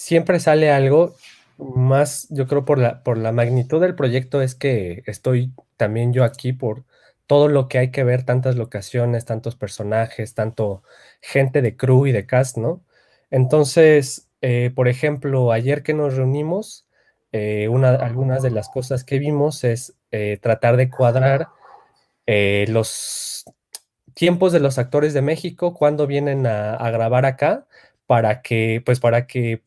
[0.00, 1.14] siempre sale algo
[1.60, 6.24] más, yo creo por la, por la magnitud del proyecto es que estoy también yo
[6.24, 6.84] aquí por
[7.26, 10.82] todo lo que hay que ver, tantas locaciones, tantos personajes, tanto
[11.20, 12.82] gente de crew y de cast, ¿no?
[13.30, 16.86] Entonces, eh, por ejemplo, ayer que nos reunimos,
[17.32, 21.48] eh, una, algunas de las cosas que vimos es eh, tratar de cuadrar
[22.68, 23.44] los
[24.14, 27.66] tiempos de los actores de México cuando vienen a, a, grabar acá
[28.06, 29.62] para que, pues para que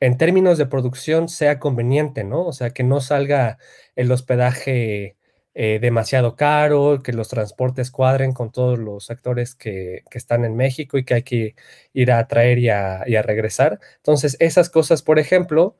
[0.00, 2.46] en términos de producción sea conveniente, ¿no?
[2.46, 3.58] O sea, que no salga
[3.96, 5.16] el hospedaje
[5.56, 10.98] eh, demasiado caro, que los transportes cuadren con todos los actores que, están en México
[10.98, 11.54] y que hay que
[11.92, 13.78] ir a traer y a, regresar.
[13.98, 15.76] Entonces, esas cosas, por ejemplo,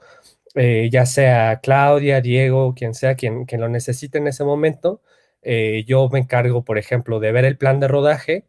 [0.55, 5.03] eh, ya sea Claudia, Diego, quien sea, quien, quien lo necesite en ese momento,
[5.43, 8.47] eh, yo me encargo, por ejemplo, de ver el plan de rodaje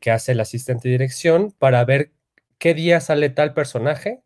[0.00, 2.12] que hace el asistente de dirección para ver
[2.58, 4.22] qué día sale tal personaje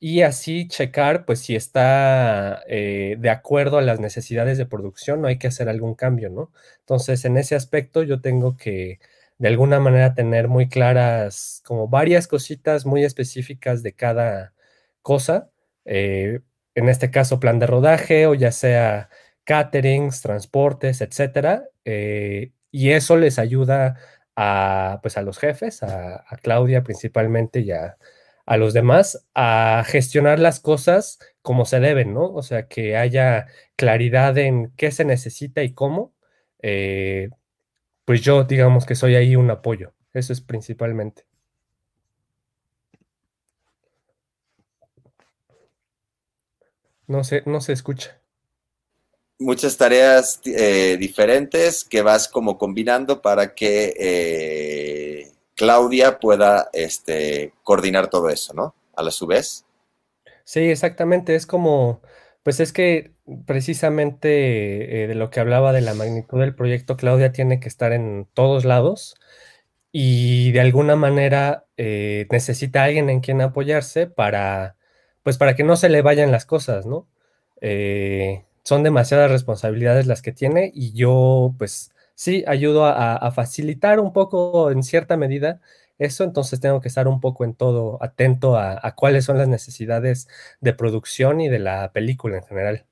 [0.00, 5.28] y así checar pues si está eh, de acuerdo a las necesidades de producción, no
[5.28, 6.52] hay que hacer algún cambio, ¿no?
[6.80, 9.00] Entonces, en ese aspecto yo tengo que
[9.38, 14.54] de alguna manera tener muy claras como varias cositas muy específicas de cada
[15.02, 15.50] cosa,
[15.84, 16.40] eh,
[16.74, 19.08] en este caso plan de rodaje o ya sea
[19.44, 23.96] caterings, transportes, etcétera, eh, y eso les ayuda
[24.36, 27.96] a, pues a los jefes, a, a Claudia principalmente y a
[28.48, 32.32] a los demás a gestionar las cosas como se deben, ¿no?
[32.32, 36.14] O sea, que haya claridad en qué se necesita y cómo.
[36.62, 37.28] Eh,
[38.06, 39.92] pues yo digamos que soy ahí un apoyo.
[40.14, 41.26] Eso es principalmente.
[47.06, 48.18] No se, no se escucha.
[49.38, 55.07] Muchas tareas eh, diferentes que vas como combinando para que eh,
[55.58, 58.76] Claudia pueda este, coordinar todo eso, ¿no?
[58.94, 59.66] A la su vez.
[60.44, 61.34] Sí, exactamente.
[61.34, 62.00] Es como,
[62.44, 63.12] pues es que
[63.44, 67.92] precisamente eh, de lo que hablaba de la magnitud del proyecto, Claudia tiene que estar
[67.92, 69.16] en todos lados
[69.90, 74.76] y de alguna manera eh, necesita alguien en quien apoyarse para,
[75.24, 77.08] pues para que no se le vayan las cosas, ¿no?
[77.60, 84.12] Eh, son demasiadas responsabilidades las que tiene y yo, pues, sí ayudo a, facilitar un
[84.12, 85.60] poco en cierta medida
[85.98, 90.26] eso, entonces tengo que estar un poco en todo atento a, cuáles son las necesidades
[90.60, 92.86] de producción y de la película en general.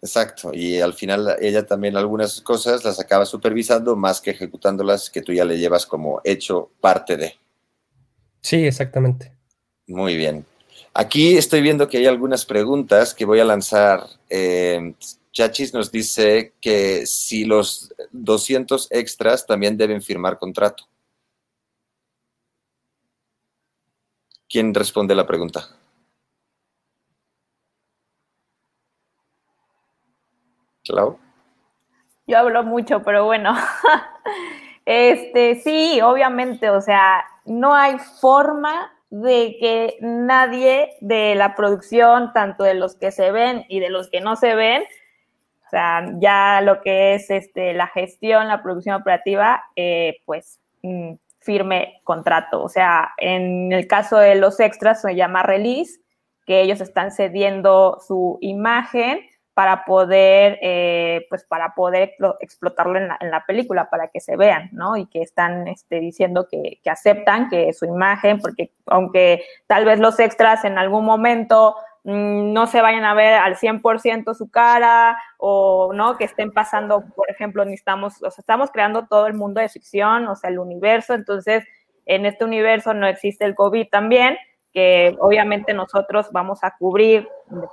[0.00, 5.20] Exacto, y al final ella también algunas cosas las acaba supervisando más que ejecutándolas que
[5.20, 7.34] tú ya le llevas como hecho parte de.
[8.40, 9.32] Sí, exactamente.
[9.86, 10.46] Muy bien.
[10.94, 14.04] Aquí estoy viendo que hay algunas preguntas que voy a lanzar.
[14.30, 14.94] Eh,
[15.36, 20.84] Chachis nos dice que si los 200 extras también deben firmar contrato.
[24.48, 25.68] ¿Quién responde la pregunta?
[30.84, 31.18] Clau.
[32.26, 33.54] Yo hablo mucho, pero bueno.
[34.88, 42.62] Este, sí, obviamente, o sea, no hay forma de que nadie de la producción, tanto
[42.62, 44.84] de los que se ven y de los que no se ven,
[45.66, 51.14] o sea, ya lo que es este, la gestión, la producción operativa, eh, pues mm,
[51.40, 52.62] firme contrato.
[52.62, 56.00] O sea, en el caso de los extras se llama release,
[56.46, 59.20] que ellos están cediendo su imagen
[59.56, 64.96] para poder, eh, pues para poder explotarlo en la, película, para que se vean, ¿no?
[64.96, 69.98] Y que están este, diciendo que, que aceptan que su imagen, porque aunque tal vez
[69.98, 71.74] los extras en algún momento
[72.08, 77.04] Mm, no se vayan a ver al 100% su cara o no que estén pasando,
[77.16, 80.60] por ejemplo, necesitamos, o sea, estamos creando todo el mundo de ficción, o sea, el
[80.60, 81.64] universo, entonces
[82.04, 84.38] en este universo no existe el COVID también,
[84.76, 87.26] que obviamente nosotros vamos a cubrir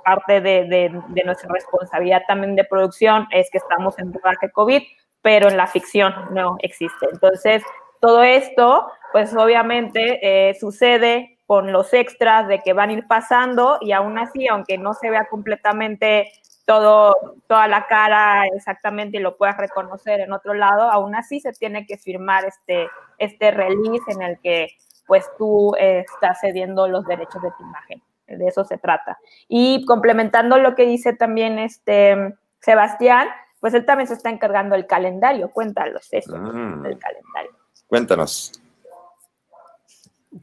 [0.06, 4.82] parte de, de, nuestra responsabilidad también de producción, es que estamos en rodaje COVID,
[5.20, 7.06] pero en la ficción no existe.
[7.12, 7.62] Entonces,
[8.00, 13.76] todo esto, pues obviamente eh, sucede con los extras de que van a ir pasando
[13.82, 16.32] y aún así, aunque no se vea completamente
[16.64, 21.52] todo, toda la cara exactamente y lo puedas reconocer en otro lado, aún así se
[21.52, 22.88] tiene que firmar este,
[23.18, 24.68] este release en el que
[25.06, 28.02] pues tú estás cediendo los derechos de tu imagen.
[28.26, 29.18] De eso se trata.
[29.48, 33.28] Y complementando lo que dice también este Sebastián,
[33.60, 35.50] pues él también se está encargando del calendario.
[35.50, 36.82] Cuéntanos eso, mm.
[36.82, 37.50] del calendario.
[37.86, 38.52] Cuéntanos.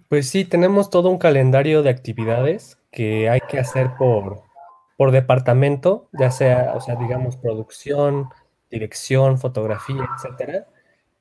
[0.07, 4.43] Pues sí, tenemos todo un calendario de actividades que hay que hacer por,
[4.97, 8.29] por departamento, ya sea, o sea, digamos, producción,
[8.69, 10.67] dirección, fotografía, etcétera.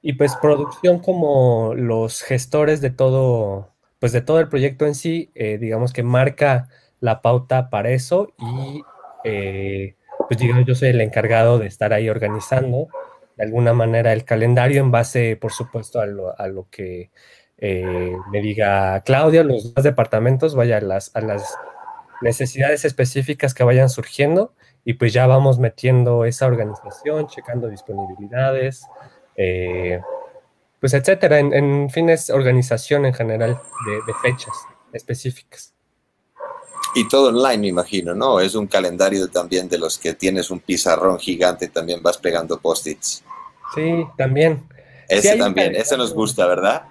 [0.03, 5.31] Y pues producción como los gestores de todo, pues de todo el proyecto en sí,
[5.35, 6.69] eh, digamos que marca
[7.01, 8.83] la pauta para eso y
[9.25, 9.97] eh,
[10.29, 12.89] pues digamos yo soy el encargado de estar ahí organizando
[13.37, 17.11] de alguna manera el calendario en base, por supuesto, a lo, a lo que
[17.57, 21.57] eh, me diga Claudia, los dos departamentos, vaya a las, a las
[22.21, 28.87] necesidades específicas que vayan surgiendo y pues ya vamos metiendo esa organización, checando disponibilidades,
[29.43, 29.99] eh,
[30.79, 34.53] pues etcétera, en, en, fines organización en general de, de, fechas
[34.93, 35.73] específicas.
[36.95, 38.39] Y todo online, me imagino, ¿no?
[38.41, 43.25] Es un calendario también de los que tienes un pizarrón gigante, también vas pegando post-its.
[43.75, 44.65] Sí, también.
[45.09, 46.83] Ese también, ese nos gusta, ¿verdad?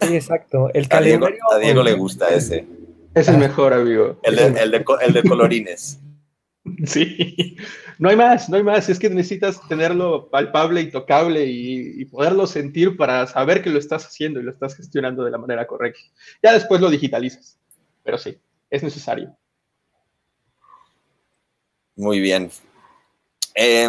[0.00, 0.70] Sí, exacto.
[0.72, 2.66] El a Diego, a Diego le gusta ese.
[3.14, 4.16] Es el mejor, amigo.
[4.22, 5.98] El de, el de, el de colorines.
[6.86, 7.56] Sí,
[7.98, 8.88] no hay más, no hay más.
[8.88, 14.06] Es que necesitas tenerlo palpable y tocable y, poderlo sentir para saber que lo estás
[14.06, 16.00] haciendo y lo estás gestionando de la manera correcta.
[16.42, 17.58] Ya después lo digitalizas,
[18.02, 18.38] pero sí,
[18.70, 19.36] es necesario.
[21.96, 22.50] Muy bien.
[23.54, 23.88] Eh,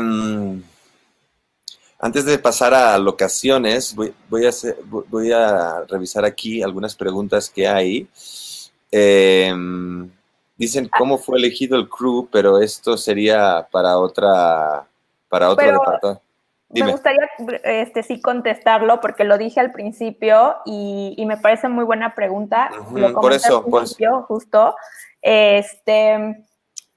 [1.99, 4.51] antes de pasar a locaciones, voy,
[5.33, 8.07] a, revisar aquí algunas preguntas que hay.
[8.91, 9.53] Eh,
[10.59, 14.85] dicen cómo fue elegido el crew, pero esto sería para otra,
[15.29, 16.21] para otro pero departamento.
[16.71, 16.85] Dime.
[16.85, 17.27] Me gustaría
[17.63, 22.69] este, sí contestarlo porque lo dije al principio y, y me parece muy buena pregunta.
[22.71, 24.25] Uh -huh, por eso, al principio, por eso.
[24.27, 24.75] justo,
[25.23, 26.45] este,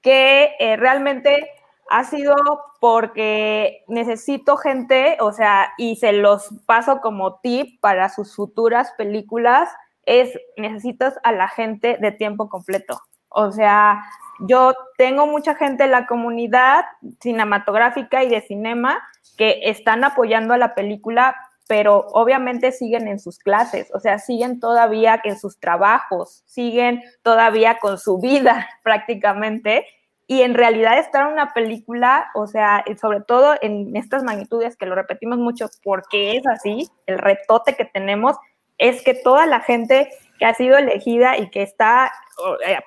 [0.01, 1.49] que eh, realmente
[1.89, 2.35] ha sido
[2.79, 9.69] porque necesito gente, o sea, y se los paso como tip para sus futuras películas,
[10.05, 13.01] es necesitas a la gente de tiempo completo.
[13.33, 14.03] O sea,
[14.39, 16.85] yo tengo mucha gente en la comunidad
[17.19, 19.01] cinematográfica y de cinema
[19.37, 21.35] que están apoyando a la película,
[21.67, 27.79] pero obviamente siguen en sus clases, o sea, siguen todavía en sus trabajos, siguen todavía
[27.79, 29.85] con su vida prácticamente.
[30.27, 34.85] Y en realidad estar en una película, o sea, sobre todo en estas magnitudes que
[34.85, 38.37] lo repetimos mucho porque es así, el retote que tenemos
[38.77, 42.11] es que toda la gente que ha sido elegida y que está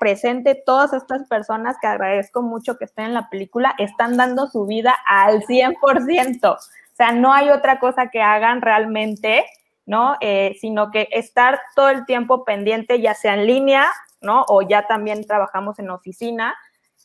[0.00, 4.66] presente, todas estas personas que agradezco mucho que estén en la película, están dando su
[4.66, 6.52] vida al 100%.
[6.52, 6.58] O
[6.96, 9.44] sea, no hay otra cosa que hagan realmente,
[9.84, 10.16] ¿no?
[10.20, 13.86] Eh, sino que estar todo el tiempo pendiente, ya sea en línea,
[14.20, 14.44] ¿no?
[14.48, 16.56] O ya también trabajamos en oficina,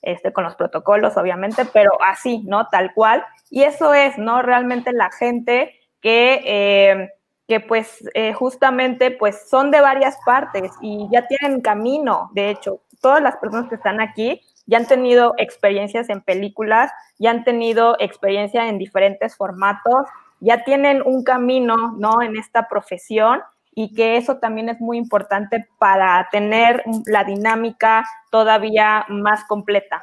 [0.02, 2.68] este, con los protocolos, obviamente, pero así, ¿no?
[2.70, 3.24] Tal cual.
[3.50, 4.42] Y eso es, ¿no?
[4.42, 7.10] Realmente la gente que, eh,
[7.52, 12.80] que pues, eh, justamente, pues, son de varias partes y ya tienen camino, de hecho,
[13.02, 17.98] todas las personas que están aquí ya han tenido experiencias en películas, ya han tenido
[18.00, 20.06] experiencia en diferentes formatos,
[20.40, 22.22] ya tienen un camino, ¿no?
[22.22, 23.42] En esta profesión
[23.76, 30.02] y que eso también es muy importante para tener la dinámica todavía más completa.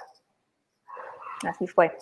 [1.49, 1.97] Así fue.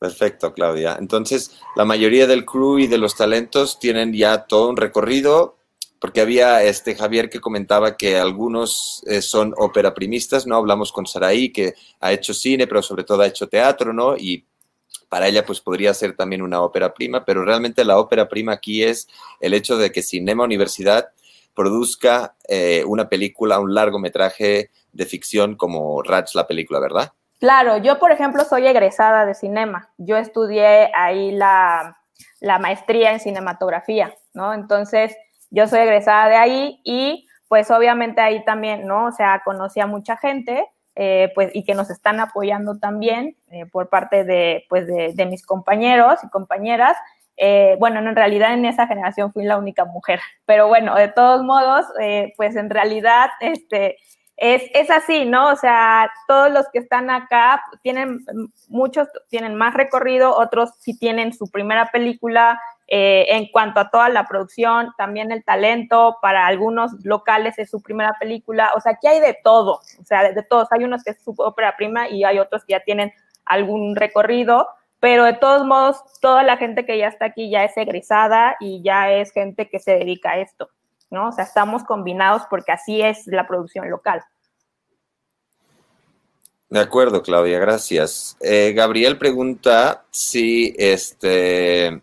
[0.00, 0.96] Perfecto, Claudia.
[0.98, 5.58] Entonces, la mayoría del crew y de los talentos tienen ya todo un recorrido,
[5.98, 10.56] porque había este Javier que comentaba que algunos eh, son ópera primistas, ¿no?
[10.56, 14.16] Hablamos con Saraí, que ha hecho cine, pero sobre todo ha hecho teatro, ¿no?
[14.16, 14.46] Y
[15.10, 18.82] para ella pues podría ser también una ópera prima, pero realmente la ópera prima aquí
[18.82, 19.06] es
[19.38, 21.10] el hecho de que Cinema Universidad
[21.54, 27.12] produzca eh, una película, un largometraje de ficción como Rats la película, ¿verdad?
[27.40, 31.98] Claro, yo por ejemplo soy egresada de cinema, yo estudié ahí la,
[32.38, 34.52] la maestría en cinematografía, ¿no?
[34.52, 35.16] Entonces
[35.50, 39.06] yo soy egresada de ahí y pues obviamente ahí también, ¿no?
[39.06, 43.64] O sea, conocí a mucha gente, eh, pues, y que nos están apoyando también eh,
[43.66, 46.96] por parte de, pues, de, mis compañeros y compañeras.
[47.36, 51.42] Eh, bueno, en realidad en esa generación fui la única mujer, pero bueno, de todos
[51.42, 51.86] modos,
[52.36, 53.96] pues en realidad este,
[54.40, 55.50] es, es, así, ¿no?
[55.50, 58.24] O sea, todos los que están acá tienen,
[58.68, 62.58] muchos tienen más recorrido, otros sí tienen su primera película,
[62.92, 67.82] eh, en cuanto a toda la producción, también el talento, para algunos locales es su
[67.82, 71.10] primera película, o sea, aquí hay de todo, o sea, de, todos, hay unos que
[71.10, 73.12] es su ópera prima y hay otros que ya tienen
[73.44, 74.66] algún recorrido,
[74.98, 78.82] pero de todos modos, toda la gente que ya está aquí ya es egresada y
[78.82, 80.70] ya es gente que se dedica a esto,
[81.10, 81.28] ¿no?
[81.28, 84.24] O sea, estamos combinados porque así es la producción local.
[86.70, 88.36] De acuerdo, Claudia, gracias.
[88.40, 92.00] Eh, Gabriel pregunta si este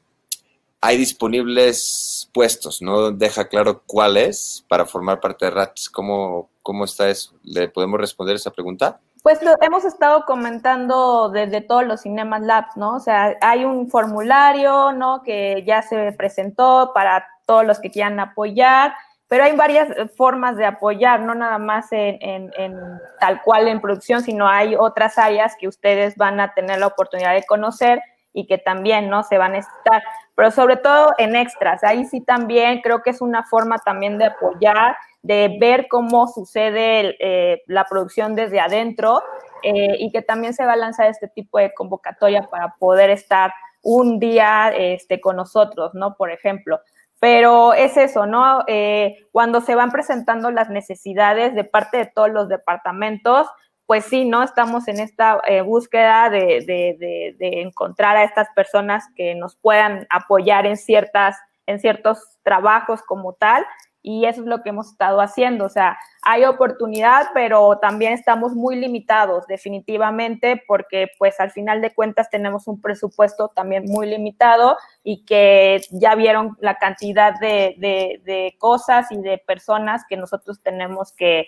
[0.81, 5.89] hay disponibles puestos, no deja claro cuáles para formar parte de RATS.
[5.89, 7.33] ¿Cómo, ¿Cómo está eso?
[7.43, 8.99] ¿Le podemos responder esa pregunta?
[9.23, 12.95] Pues lo hemos estado comentando desde todos los Cinemas Labs, ¿no?
[12.95, 15.23] O sea, hay un formulario, ¿no?
[15.23, 18.93] Que ya se presentó para todos los que quieran apoyar.
[19.27, 22.81] Pero hay varias formas de apoyar, no nada más en, en,
[23.19, 27.33] tal cual en producción, sino hay otras áreas que ustedes van a tener la oportunidad
[27.33, 28.01] de conocer
[28.31, 30.03] y que también no se van a estar,
[30.35, 34.25] pero sobre todo en extras, ahí sí también creo que es una forma también de
[34.25, 39.21] apoyar, de ver cómo sucede eh, la producción desde adentro
[39.63, 43.51] eh, y que también se va a lanzar este tipo de convocatoria para poder estar
[43.81, 46.15] un día este, con nosotros, ¿no?
[46.15, 46.79] Por ejemplo.
[47.19, 48.63] Pero es eso, ¿no?
[48.67, 53.47] Eh, cuando se van presentando las necesidades de parte de todos los departamentos,
[53.87, 54.43] pues sí, ¿no?
[54.43, 60.05] Estamos en esta eh, búsqueda de, de, de, encontrar a estas personas que nos puedan
[60.09, 63.65] apoyar en, ciertas, en ciertos trabajos como tal
[64.07, 65.65] y eso es lo que hemos estado haciendo.
[65.65, 71.93] O sea, hay oportunidad, pero también estamos muy limitados definitivamente porque pues al final de
[71.93, 77.75] cuentas tenemos un presupuesto también muy limitado y que ya vieron la cantidad de,
[78.23, 81.47] de, cosas y de personas que nosotros tenemos que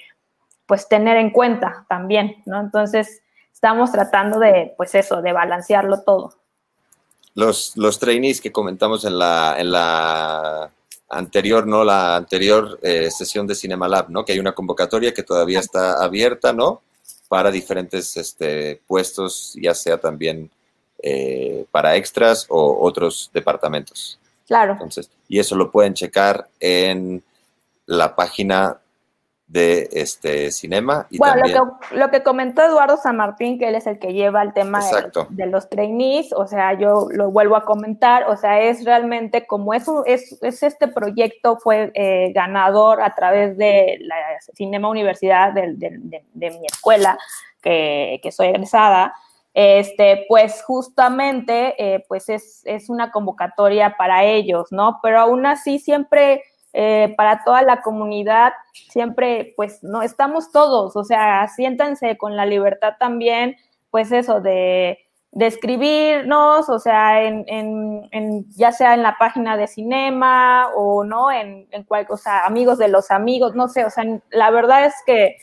[0.65, 2.59] pues tener en cuenta también, ¿no?
[2.59, 3.21] Entonces,
[3.53, 6.33] estamos tratando de, pues eso, de balancearlo todo.
[7.35, 10.71] Los, los trainees que comentamos en la, en la
[11.09, 11.83] anterior, ¿no?
[11.83, 14.23] La anterior eh, sesión de Cinema Lab, ¿no?
[14.23, 16.81] Que hay una convocatoria que todavía está abierta, ¿no?
[17.27, 20.49] Para diferentes este, puestos, ya sea también
[21.01, 24.19] eh, para extras o otros departamentos.
[24.47, 24.73] Claro.
[24.73, 27.23] Entonces, y eso lo pueden checar en
[27.85, 28.77] la página
[29.49, 31.07] de este cinema.
[31.09, 34.13] Y bueno, lo, que, lo que comentó Eduardo San Martín, que él es el que
[34.13, 34.79] lleva el tema
[35.31, 39.73] de, los trainees, o sea, yo lo vuelvo a comentar, o sea, es realmente como
[39.73, 44.15] es, es, es este proyecto fue eh, ganador a través de la
[44.53, 47.17] Cinema Universidad de, de, mi escuela,
[47.59, 49.15] que, que, soy egresada,
[49.55, 54.99] este, pues justamente, eh, pues es, es una convocatoria para ellos, ¿no?
[55.01, 56.43] Pero aún así siempre
[56.73, 62.45] eh, para toda la comunidad, siempre, pues, no, estamos todos, o sea, siéntanse con la
[62.45, 63.55] libertad también,
[63.89, 64.99] pues eso, de,
[65.31, 71.31] de escribirnos, o sea, en, en, ya sea en la página de cinema o no,
[71.31, 74.95] en, en cual, o amigos de los amigos, no sé, o sea, la verdad es
[75.05, 75.37] que,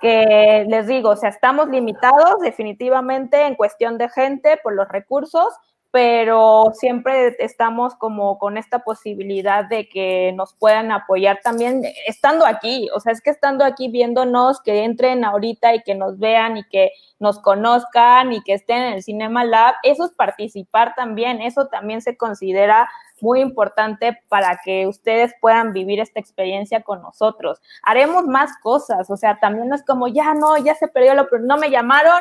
[0.00, 5.48] que les digo, o sea, estamos limitados definitivamente en cuestión de gente por los recursos,
[5.90, 12.88] pero siempre estamos como con esta posibilidad de que nos puedan apoyar también estando aquí,
[12.94, 16.64] o sea, es que estando aquí viéndonos, que entren ahorita y que nos vean y
[16.64, 21.66] que nos conozcan y que estén en el Cinema Lab, eso es participar también, eso
[21.66, 22.88] también se considera
[23.20, 27.60] muy importante para que ustedes puedan vivir esta experiencia con nosotros.
[27.82, 31.28] Haremos más cosas, o sea, también no es como, ya no, ya se perdió lo,
[31.40, 32.20] no me llamaron,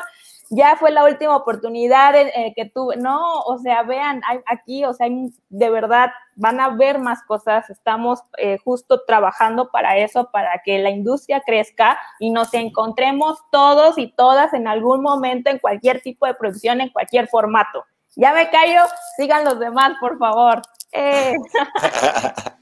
[0.49, 2.13] ya fue la última oportunidad
[2.55, 2.97] que tuve.
[2.97, 5.07] No, o sea, vean, hay, aquí, o sea,
[5.49, 7.69] de verdad van a ver más cosas.
[7.69, 13.97] Estamos eh, justo trabajando para eso, para que la industria crezca y nos encontremos todos
[13.97, 17.85] y todas en algún momento en cualquier tipo de producción, en cualquier formato.
[18.15, 18.81] Ya me callo,
[19.17, 20.61] sigan los demás, por favor.
[20.91, 21.35] Eh.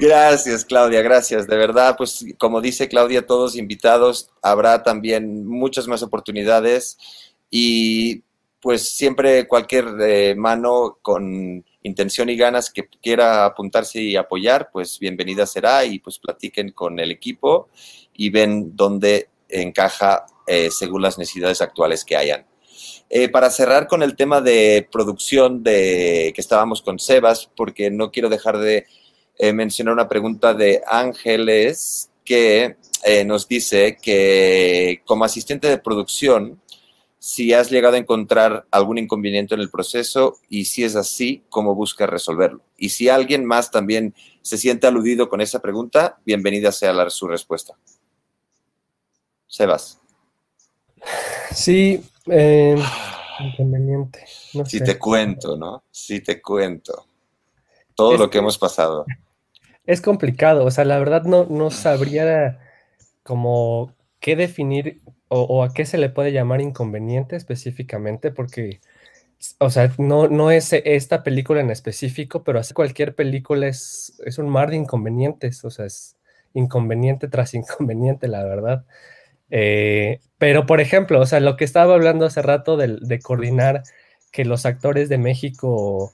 [0.00, 1.46] Gracias, Claudia, gracias.
[1.46, 6.98] De verdad, pues como dice Claudia, todos invitados, habrá también muchas más oportunidades
[7.50, 8.22] y
[8.60, 14.98] pues siempre cualquier eh, mano con intención y ganas que quiera apuntarse y apoyar, pues
[14.98, 17.68] bienvenida será y pues platiquen con el equipo
[18.14, 22.46] y ven dónde encaja eh, según las necesidades actuales que hayan.
[23.08, 28.10] Eh, para cerrar con el tema de producción de que estábamos con Sebas, porque no
[28.10, 28.86] quiero dejar de
[29.42, 36.60] eh, mencionar una pregunta de Ángeles que eh, nos dice que como asistente de producción,
[37.18, 41.74] si has llegado a encontrar algún inconveniente en el proceso y si es así, cómo
[41.74, 42.60] buscas resolverlo.
[42.76, 47.26] Y si alguien más también se siente aludido con esa pregunta, bienvenida sea la, su
[47.26, 47.78] respuesta.
[49.46, 50.02] Sebas.
[51.54, 52.76] Sí, eh,
[53.38, 54.22] inconveniente.
[54.66, 55.82] si te cuento, ¿no?
[55.90, 57.06] Si te cuento.
[57.94, 59.06] Todo lo que hemos pasado
[59.90, 62.60] es complicado, o sea, la verdad no, no sabría
[63.24, 68.80] como qué definir o, a qué se le puede llamar inconveniente específicamente, porque,
[69.58, 74.38] o sea, no, no es esta película en específico, pero así cualquier película es, es
[74.38, 76.16] un mar de inconvenientes, o sea, es
[76.54, 78.84] inconveniente tras inconveniente, la verdad.
[79.50, 83.82] Eh, pero, por ejemplo, o sea, lo que estaba hablando hace rato de, de coordinar
[84.32, 86.12] que los actores de México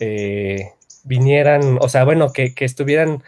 [0.00, 0.72] eh,
[1.04, 3.22] vinieran, o sea, bueno, que, estuvieran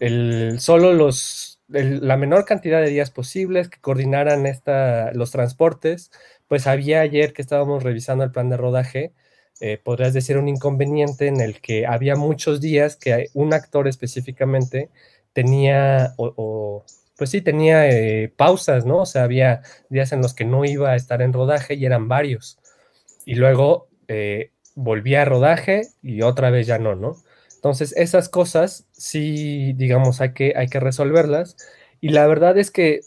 [0.00, 6.10] el, solo los, la menor cantidad de días posibles, que coordinaran esta, los transportes,
[6.48, 9.12] pues había ayer que estábamos revisando el plan de rodaje,
[9.60, 14.90] eh, podrías decir un inconveniente en el que había muchos días que un actor específicamente
[15.32, 16.84] tenía, o,
[17.16, 18.98] pues sí, tenía eh, pausas, ¿no?
[19.02, 22.08] O sea, había días en los que no iba a estar en rodaje y eran
[22.08, 22.58] varios.
[23.24, 27.16] Y luego eh, volvía a rodaje y otra vez ya no, ¿no?
[27.54, 31.56] Entonces, esas cosas sí, digamos, hay que, hay que resolverlas.
[32.00, 33.02] Y la verdad es que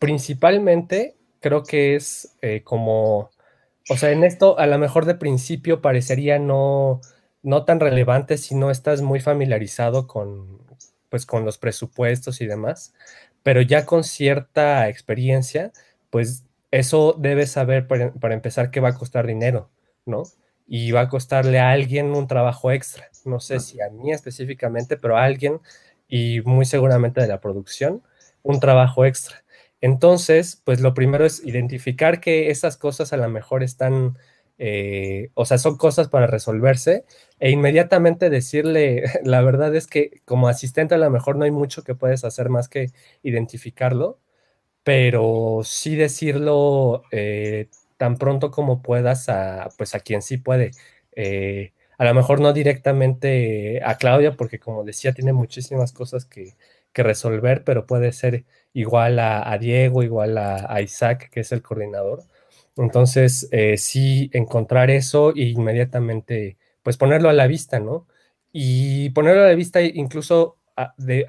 [0.00, 3.30] principalmente creo que es eh, como,
[3.88, 7.00] o sea, en esto a lo mejor de principio parecería no,
[7.42, 10.58] no tan relevante si no estás muy familiarizado con,
[11.08, 12.94] pues, con los presupuestos y demás,
[13.42, 15.72] pero ya con cierta experiencia,
[16.10, 19.70] pues eso debes saber para, para empezar que va a costar dinero,
[20.06, 20.24] ¿no?
[20.72, 23.10] y va a costarle a alguien un trabajo extra.
[23.24, 25.60] No sé si a mí específicamente, pero a alguien
[26.08, 28.02] y muy seguramente de la producción,
[28.44, 29.42] un trabajo extra.
[29.80, 34.16] Entonces, pues lo primero es identificar que esas cosas a lo mejor están,
[34.58, 37.04] eh, o sea, son cosas para resolverse
[37.40, 41.82] e inmediatamente decirle, la verdad es que como asistente a lo mejor no hay mucho
[41.82, 42.92] que puedes hacer más que
[43.24, 44.20] identificarlo,
[44.84, 47.68] pero sí decirlo eh,
[48.00, 50.70] tan pronto como puedas a, pues a quien sí puede.
[51.14, 56.56] Eh, a lo mejor no directamente a Claudia, porque como decía, tiene muchísimas cosas que,
[56.94, 62.22] resolver, pero puede ser igual a, Diego, igual a, Isaac, que es el coordinador.
[62.76, 68.06] Entonces, eh, sí, encontrar eso e inmediatamente, pues ponerlo a la vista, ¿no?
[68.52, 70.56] Y ponerlo a la vista incluso
[70.96, 71.26] de,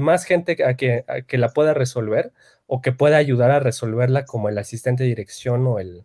[0.00, 2.32] más gente a que, que, la pueda resolver
[2.72, 6.04] o que pueda ayudar a resolverla como el asistente de dirección o el,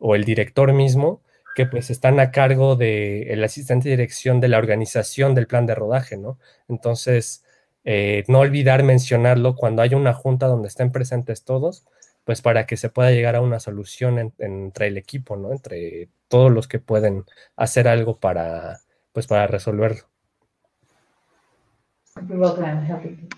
[0.00, 1.22] o el director mismo,
[1.54, 5.76] que pues están a cargo del asistente de dirección de la organización del plan de
[5.76, 6.36] rodaje, ¿no?
[6.66, 7.44] Entonces,
[7.84, 11.86] eh, no olvidar mencionarlo cuando haya una junta donde estén presentes todos,
[12.24, 15.52] pues para que se pueda llegar a una solución entre el equipo, ¿no?
[15.52, 18.80] Entre todos los que pueden hacer algo para,
[19.12, 20.08] pues para resolverlo.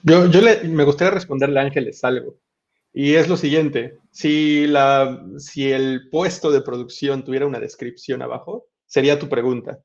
[0.02, 2.38] Yo, yo le, me gustaría responderle a Ángeles algo.
[2.92, 8.66] Y es lo siguiente, si, la, si el puesto de producción tuviera una descripción abajo,
[8.86, 9.80] sería tu pregunta.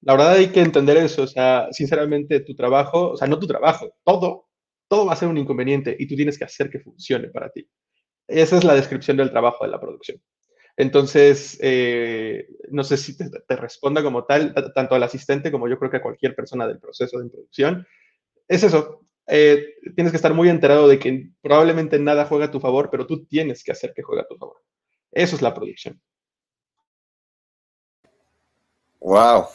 [0.00, 3.46] La verdad hay que entender eso, o sea, sinceramente tu trabajo, o sea, no tu
[3.46, 4.48] trabajo, todo,
[4.88, 7.68] todo va a ser un inconveniente y tú tienes que hacer que funcione para ti.
[8.26, 10.22] Esa es la descripción del trabajo de la producción.
[10.78, 15.78] Entonces, eh, no sé si te, te, responda como tal, tanto al asistente como yo
[15.78, 17.86] creo que a cualquier persona del proceso de producción.
[18.48, 22.60] Es eso, eh, tienes que estar muy enterado de que probablemente nada juega a tu
[22.60, 24.62] favor, pero tú tienes que hacer que juegue a tu favor.
[25.10, 26.00] Eso es la producción.
[29.00, 29.46] Wow,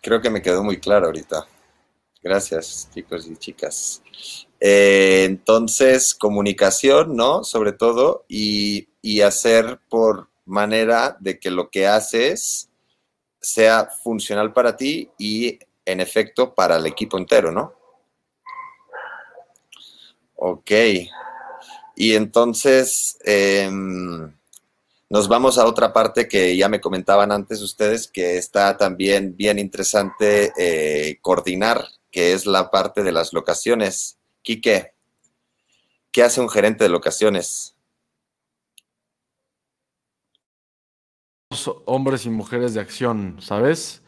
[0.00, 1.46] creo que me quedó muy claro ahorita.
[2.22, 4.02] Gracias, chicos y chicas.
[4.60, 7.44] Eh, entonces, comunicación, ¿no?
[7.44, 12.70] Sobre todo, y, y hacer por manera de que lo que haces
[13.40, 17.77] sea funcional para ti y, en efecto, para el equipo entero, ¿no?
[20.40, 20.70] Ok.
[21.96, 24.32] Y entonces em,
[25.10, 29.58] nos vamos a otra parte que ya me comentaban antes ustedes, que está también bien
[29.58, 34.16] interesante eh, coordinar, que es la parte de las locaciones.
[34.42, 34.92] Quique,
[36.12, 37.74] ¿qué hace un gerente de locaciones?
[41.84, 44.02] Hombres y mujeres de acción, ¿sabes?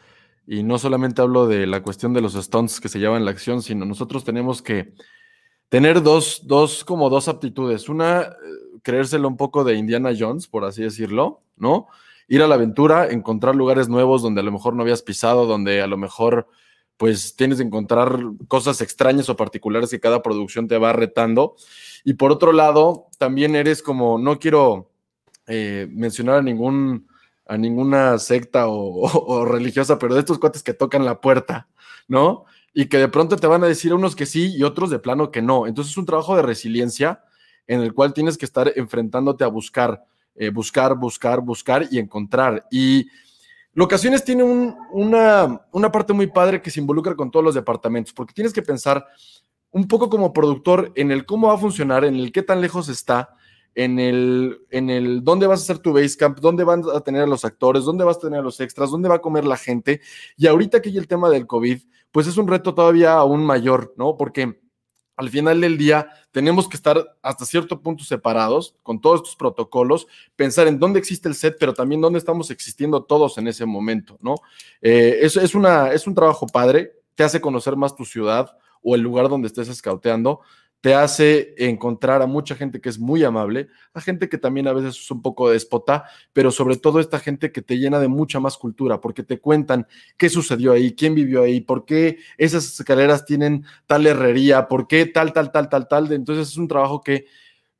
[0.47, 3.61] Y no solamente hablo de la cuestión de los stunts que se llevan la acción,
[3.61, 4.93] sino nosotros tenemos que
[5.71, 7.87] tener dos, dos, como dos aptitudes.
[7.87, 8.27] Una, eh,
[8.83, 11.87] creérselo un poco de Indiana Jones, por así decirlo, ¿no?
[12.27, 15.81] Ir a la aventura, encontrar lugares nuevos donde a lo mejor no habías pisado, donde
[15.81, 16.49] a lo mejor
[16.97, 18.19] pues tienes que encontrar
[18.49, 21.55] cosas extrañas o particulares que cada producción te va retando.
[22.03, 24.91] Y por otro lado, también eres como, no quiero
[25.47, 27.07] eh, mencionar a ningún
[27.45, 31.69] a ninguna secta o, o, religiosa, pero de estos cuates que tocan la puerta,
[32.09, 32.43] ¿no?
[32.73, 35.31] Y que de pronto te van a decir unos que sí y otros de plano
[35.31, 35.67] que no.
[35.67, 37.23] Entonces es un trabajo de resiliencia
[37.67, 40.03] en el cual tienes que estar enfrentándote a buscar,
[40.35, 42.65] eh, buscar, buscar, buscar y encontrar.
[42.71, 43.07] Y
[43.73, 48.33] Locaciones tiene una, una parte muy padre que se involucra con todos los departamentos, porque
[48.33, 49.05] tienes que pensar
[49.71, 52.89] un poco como productor en el cómo va a funcionar, en el qué tan lejos
[52.89, 53.29] está,
[53.73, 57.21] en el, en el dónde vas a hacer tu base camp, dónde van a tener
[57.21, 59.55] a los actores, dónde vas a tener a los extras, dónde va a comer la
[59.55, 60.01] gente.
[60.35, 63.93] Y ahorita que hay el tema del COVID, pues es un reto todavía aún mayor,
[63.97, 64.17] ¿no?
[64.17, 64.61] Porque
[65.15, 70.07] al final del día tenemos que estar hasta cierto punto separados con todos estos protocolos,
[70.35, 74.17] pensar en dónde existe el set, pero también dónde estamos existiendo todos en ese momento,
[74.21, 74.35] ¿no?
[74.81, 79.01] Eh, es, una, es un trabajo padre, te hace conocer más tu ciudad o el
[79.01, 80.41] lugar donde estés escauteando,
[80.81, 84.73] te hace encontrar a mucha gente que es muy amable, a gente que también a
[84.73, 88.39] veces es un poco despota, pero sobre todo esta gente que te llena de mucha
[88.39, 93.25] más cultura, porque te cuentan qué sucedió ahí, quién vivió ahí, por qué esas escaleras
[93.25, 96.11] tienen tal herrería, por qué tal, tal, tal, tal, tal.
[96.11, 97.27] Entonces es un trabajo que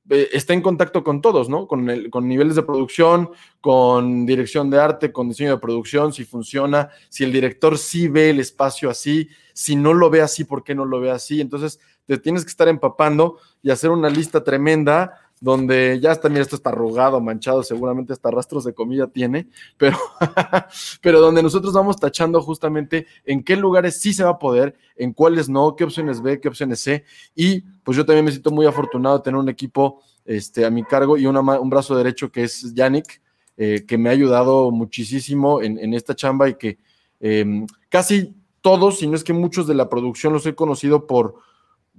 [0.09, 1.67] eh, está en contacto con todos, ¿no?
[1.67, 3.29] Con, el, con niveles de producción,
[3.59, 8.31] con dirección de arte, con diseño de producción, si funciona, si el director sí ve
[8.31, 11.39] el espacio así, si no lo ve así, ¿por qué no lo ve así?
[11.39, 16.55] Entonces, te tienes que estar empapando y hacer una lista tremenda donde ya mira, esto
[16.55, 19.97] está arrugado, manchado, seguramente hasta rastros de comida tiene, pero,
[21.01, 25.13] pero donde nosotros vamos tachando justamente en qué lugares sí se va a poder, en
[25.13, 27.03] cuáles no, qué opciones B, qué opciones C,
[27.35, 30.83] y pues yo también me siento muy afortunado de tener un equipo este, a mi
[30.83, 33.19] cargo y un brazo derecho que es Yannick,
[33.57, 36.77] eh, que me ha ayudado muchísimo en, esta chamba y que
[37.19, 41.35] em, casi todos, si no es que muchos de la producción los he conocido por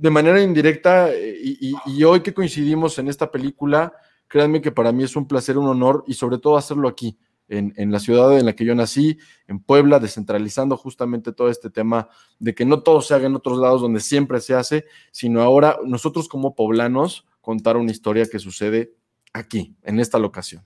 [0.02, 3.92] de manera indirecta, eh, y, hoy que coincidimos en esta película,
[4.26, 7.92] créanme que para mí es un placer, un honor, y sobre todo hacerlo aquí, en,
[7.92, 12.08] la ciudad en la que yo nací, en Puebla, descentralizando justamente todo este tema
[12.40, 15.78] de que no todo se haga en otros lados donde siempre se hace, sino ahora
[15.84, 18.94] nosotros como poblanos contar una historia que sucede
[19.32, 20.64] aquí, en esta locación.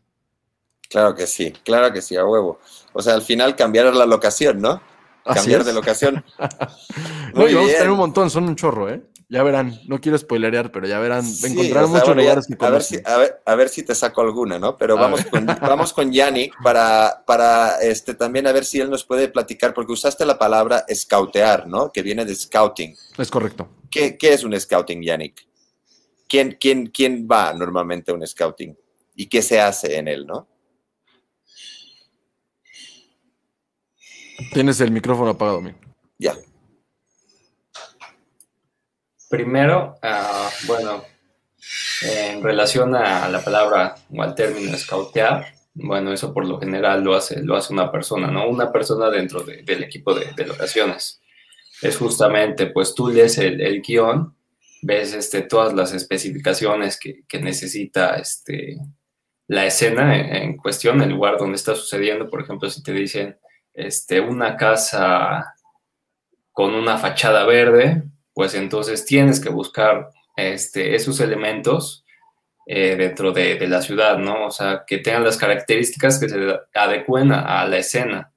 [0.88, 2.58] Claro que sí, claro que sí, a huevo.
[2.94, 4.80] O sea, al final cambiar la locación, ¿no?
[5.24, 6.24] Cambiar de locación.
[7.34, 9.02] no, y vamos a tener un montón, son un chorro, ¿eh?
[9.28, 12.96] Ya verán, no quiero spoilerear, pero ya verán, encontrarán muchos lugares a ver, si,
[13.44, 14.76] a, ver, si te saco alguna, ¿no?
[14.76, 19.04] Pero vamos con, vamos con Yannick para, para este, también a ver si él nos
[19.04, 21.90] puede platicar, porque usaste la palabra scoutear, ¿no?
[21.90, 22.94] Que viene de scouting.
[23.18, 23.68] Es correcto.
[23.90, 25.44] ¿Qué, es un scouting, Yannick?
[26.28, 28.78] ¿Quién, quién, ¿Quién va normalmente a un scouting?
[29.16, 30.46] ¿Y qué se hace en él, no?
[34.52, 35.72] Tienes el micrófono apagado, mi.
[36.18, 36.36] Ya.
[39.36, 41.04] Primero, ah, bueno,
[42.00, 47.14] en relación a la palabra o al término scoutear, bueno, eso por lo general lo
[47.14, 48.48] hace, lo hace una persona, ¿no?
[48.48, 51.20] Una persona dentro del equipo de, de, locaciones.
[51.82, 54.34] Es justamente, pues tú lees el, el guion,
[54.80, 58.78] ves este, todas las especificaciones que, que necesita este,
[59.48, 62.30] la escena en, en, cuestión, el lugar donde está sucediendo.
[62.30, 63.36] Por ejemplo, si te dicen
[63.74, 65.56] este, una casa
[66.52, 68.02] con una fachada verde,
[68.36, 72.04] pues entonces tienes que buscar este, esos elementos
[72.66, 74.48] eh, dentro de, la ciudad, ¿no?
[74.48, 76.36] O sea, que tengan las características que se
[76.74, 78.30] adecuen a, la escena.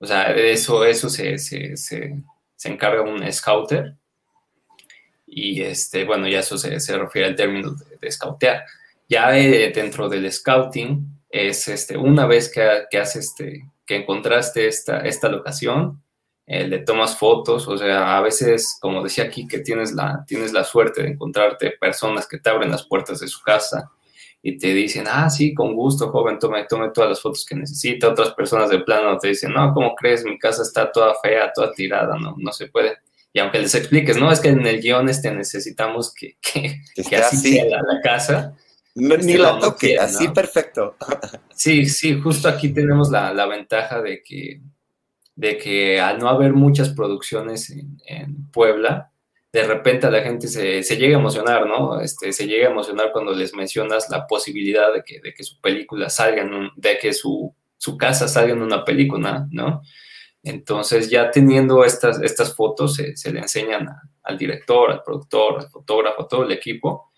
[0.00, 2.16] O sea, eso, eso se, se,
[2.64, 3.94] encarga un scouter.
[5.24, 8.64] Y este, bueno, ya eso se, refiere al término de, scoutear.
[9.08, 15.02] Ya eh, dentro del scouting es este, una vez que, que, este, que encontraste esta,
[15.02, 16.02] esta locación,
[16.46, 20.52] eh, le tomas fotos, o sea, a veces, como decía aquí, que tienes la, tienes
[20.52, 23.90] la suerte de encontrarte personas que te abren las puertas de su casa
[24.42, 28.10] y te dicen, ah, sí, con gusto, joven, tome, tome todas las fotos que necesita.
[28.10, 30.22] Otras personas de plano te dicen, no, ¿cómo crees?
[30.22, 32.98] Mi casa está toda fea, toda tirada, no, no se puede.
[33.32, 36.78] Y aunque les expliques, no, es que en el guion este necesitamos que, que,
[37.08, 38.54] que así, sea la, casa.
[38.94, 40.96] ni este, la toque, así perfecto.
[41.54, 44.60] Sí, sí, justo aquí tenemos la, la ventaja de que
[45.36, 49.10] de que al no haber muchas producciones en, Puebla,
[49.52, 52.00] de repente la gente se, llega a emocionar, ¿no?
[52.00, 55.60] Este, se llega a emocionar cuando les mencionas la posibilidad de que, de que su
[55.60, 57.54] película salga, en de que su,
[57.98, 59.82] casa salga en una película, ¿no?
[60.42, 63.88] Entonces ya teniendo estas, estas fotos se, le enseñan
[64.22, 67.10] al director, al productor, al fotógrafo, a todo el equipo.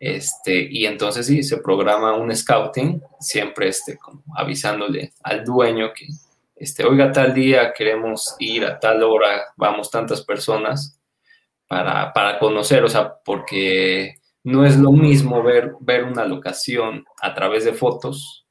[0.00, 3.98] Este, y entonces sí, se programa un scouting, siempre este,
[4.36, 6.06] avisándole al dueño que,
[6.58, 11.00] este, oiga, tal día queremos ir a tal hora, vamos tantas personas
[11.68, 17.64] para, conocer, o sea, porque no es lo mismo ver, ver una locación a través
[17.64, 18.46] de fotos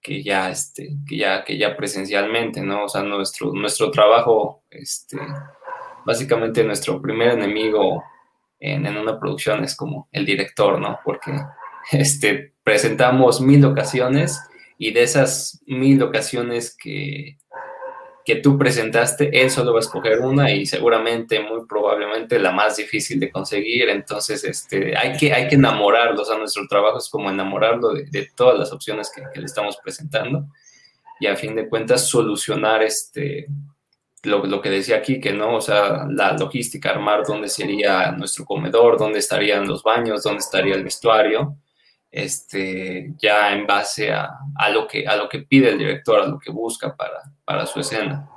[0.00, 2.84] que ya, este, que ya, que ya presencialmente, ¿no?
[2.84, 5.18] O sea, nuestro, nuestro trabajo, este,
[6.04, 8.04] básicamente nuestro primer enemigo
[8.60, 11.00] en, en, una producción es como el director, ¿no?
[11.04, 11.32] Porque
[11.90, 14.40] este, presentamos mil ocasiones
[14.76, 17.38] y de esas mil ocasiones que,
[18.28, 22.76] que tú presentaste, él solo va a escoger una y seguramente, muy probablemente, la más
[22.76, 23.88] difícil de conseguir.
[23.88, 26.20] Entonces, este, hay, que, hay que enamorarlo.
[26.20, 30.44] O sea, nuestro trabajo es como enamorarlo de, todas las opciones que, le estamos presentando
[31.18, 33.46] y a fin de cuentas solucionar este,
[34.24, 38.44] lo, lo, que decía aquí, que no, o sea, la logística, armar dónde sería nuestro
[38.44, 41.56] comedor, dónde estarían los baños, dónde estaría el vestuario
[42.10, 44.38] este, ya en base a,
[44.72, 47.80] lo que, a lo que pide el director, a lo que busca para, para su
[47.80, 48.28] escena.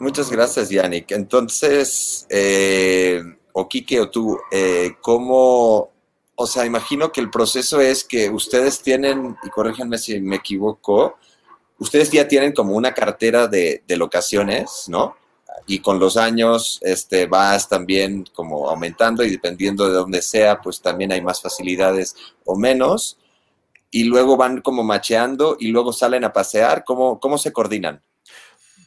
[0.00, 1.12] Muchas gracias, Yannick.
[1.12, 3.22] Entonces, eh,
[3.52, 5.90] o Quique o tú, eh, ¿cómo,
[6.34, 11.18] o sea, imagino que el proceso es que ustedes tienen, y corríjanme si me equivoco,
[11.78, 15.16] ustedes ya tienen como una cartera de, de locaciones, ¿no?
[15.66, 20.80] Y con los años este, vas también como aumentando y dependiendo de dónde sea, pues
[20.80, 23.18] también hay más facilidades o menos.
[23.90, 26.84] Y luego van como macheando y luego salen a pasear.
[26.84, 28.02] ¿Cómo, cómo se coordinan?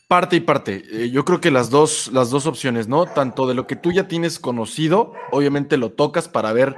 [0.07, 0.83] Parte y parte.
[0.89, 3.05] Eh, yo creo que las dos, las dos opciones, ¿no?
[3.07, 6.77] Tanto de lo que tú ya tienes conocido, obviamente lo tocas para ver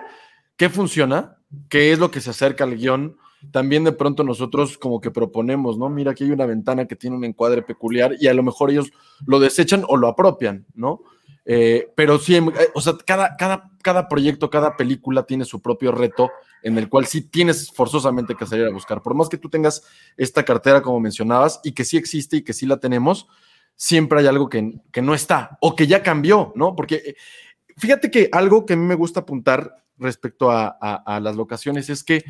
[0.55, 1.37] qué funciona,
[1.69, 3.17] qué es lo que se acerca al guion.
[3.51, 5.89] También de pronto nosotros como que proponemos, ¿no?
[5.89, 8.91] Mira, aquí hay una ventana que tiene un encuadre peculiar y a lo mejor ellos
[9.25, 11.01] lo desechan o lo apropian, ¿no?
[11.45, 12.43] Eh, pero sí, eh,
[12.75, 16.29] o sea, cada, cada, cada proyecto, cada película tiene su propio reto
[16.61, 19.01] en el cual sí tienes forzosamente que salir a buscar.
[19.01, 19.81] Por más que tú tengas
[20.17, 23.27] esta cartera, como mencionabas, y que sí existe y que sí la tenemos,
[23.75, 26.75] siempre hay algo que, que no está o que ya cambió, ¿no?
[26.75, 27.15] Porque eh,
[27.77, 31.89] fíjate que algo que a mí me gusta apuntar respecto a, a, a las locaciones
[31.89, 32.23] es que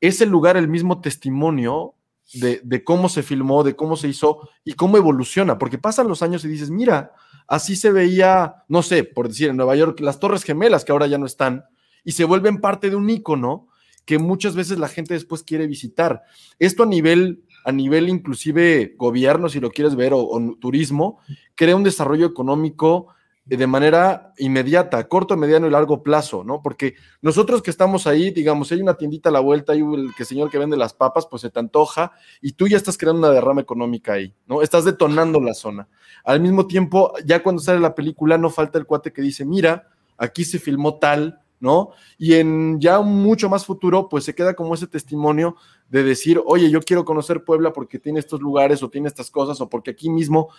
[0.00, 1.94] es el lugar el mismo testimonio
[2.34, 6.44] de, cómo se filmó, de cómo se hizo y cómo evoluciona, porque pasan los años
[6.44, 7.12] y dices, mira,
[7.48, 11.06] Así se veía, no sé, por decir, en Nueva York, las Torres Gemelas, que ahora
[11.06, 11.64] ya no están,
[12.04, 13.68] y se vuelven parte de un icono
[14.04, 16.22] que muchas veces la gente después quiere visitar.
[16.58, 21.20] Esto a nivel, a nivel inclusive gobierno, si lo quieres ver, o, o turismo,
[21.54, 23.08] crea un desarrollo económico
[23.56, 26.60] de manera inmediata, corto, mediano y largo plazo, ¿no?
[26.60, 30.26] Porque nosotros que estamos ahí, digamos, hay una tiendita a la vuelta, hay el que
[30.26, 33.30] señor que vende las papas, pues se te antoja y tú ya estás creando una
[33.30, 34.60] derrama económica ahí, ¿no?
[34.60, 35.88] Estás detonando la zona.
[36.24, 39.88] Al mismo tiempo, ya cuando sale la película, no falta el cuate que dice, mira,
[40.18, 41.90] aquí se filmó tal, ¿no?
[42.18, 45.56] Y en ya mucho más futuro, pues se queda como ese testimonio
[45.88, 49.60] de decir, oye, yo quiero conocer Puebla porque tiene estos lugares o tiene estas cosas
[49.60, 50.50] o porque aquí mismo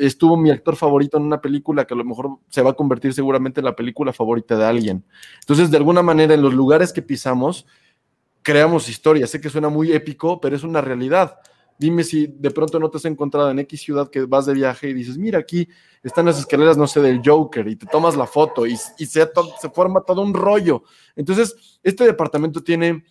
[0.00, 3.14] estuvo mi actor favorito en una película que a lo mejor se va a convertir
[3.14, 5.04] seguramente en la película favorita de alguien.
[5.40, 7.66] Entonces, de alguna manera, en los lugares que pisamos,
[8.42, 9.26] creamos historia.
[9.26, 11.38] Sé que suena muy épico, pero es una realidad.
[11.78, 14.88] Dime si de pronto no te has encontrado en X ciudad que vas de viaje
[14.88, 15.68] y dices, mira, aquí
[16.02, 19.28] están las escaleras, no sé, del Joker, y te tomas la foto y, se
[19.74, 20.84] forma todo un rollo.
[21.14, 23.04] Entonces, este departamento tiene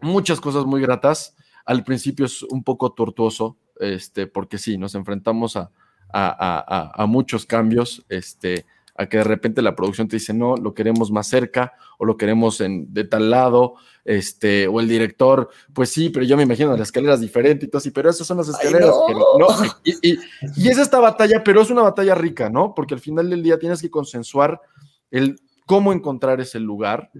[0.00, 1.34] muchas cosas muy gratas.
[1.64, 5.70] Al principio es un poco tortuoso, este, porque sí, nos enfrentamos a,
[6.12, 8.66] a, a, a, muchos cambios, este,
[9.00, 12.18] a que de repente la producción te dice, no, lo queremos más cerca o lo
[12.18, 16.72] queremos en, de tal lado, este, o el director, pues sí, pero yo me imagino
[16.72, 18.90] las escaleras diferentes y todo así, pero esas son las escaleras.
[19.08, 19.38] Ay, no.
[19.38, 20.18] no y, y,
[20.54, 22.74] y, es esta batalla, pero es una batalla rica, ¿no?
[22.74, 24.60] Porque al final del día tienes que consensuar
[25.10, 27.10] el cómo encontrar ese lugar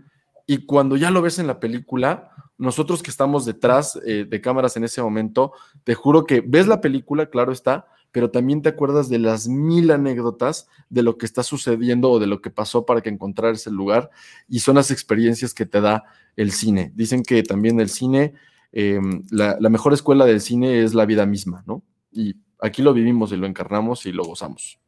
[0.47, 4.77] y cuando ya lo ves en la película, nosotros que estamos detrás eh, de cámaras
[4.77, 5.53] en ese momento,
[5.83, 9.91] te juro que ves la película, claro está, pero también te acuerdas de las mil
[9.91, 13.71] anécdotas de lo que está sucediendo o de lo que pasó para que encontrar ese
[13.71, 14.11] lugar
[14.49, 16.05] y son las experiencias que te da
[16.37, 16.93] el cine.
[16.95, 18.35] Dicen que también el cine,
[18.73, 19.01] eh,
[19.31, 21.83] la, mejor escuela del cine es la vida misma, ¿no?
[22.13, 24.79] Y aquí lo vivimos y lo encarnamos y lo gozamos.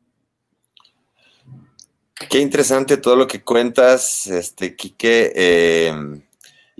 [2.29, 5.33] Qué interesante todo lo que cuentas, este, Quique.
[5.35, 6.23] Eh,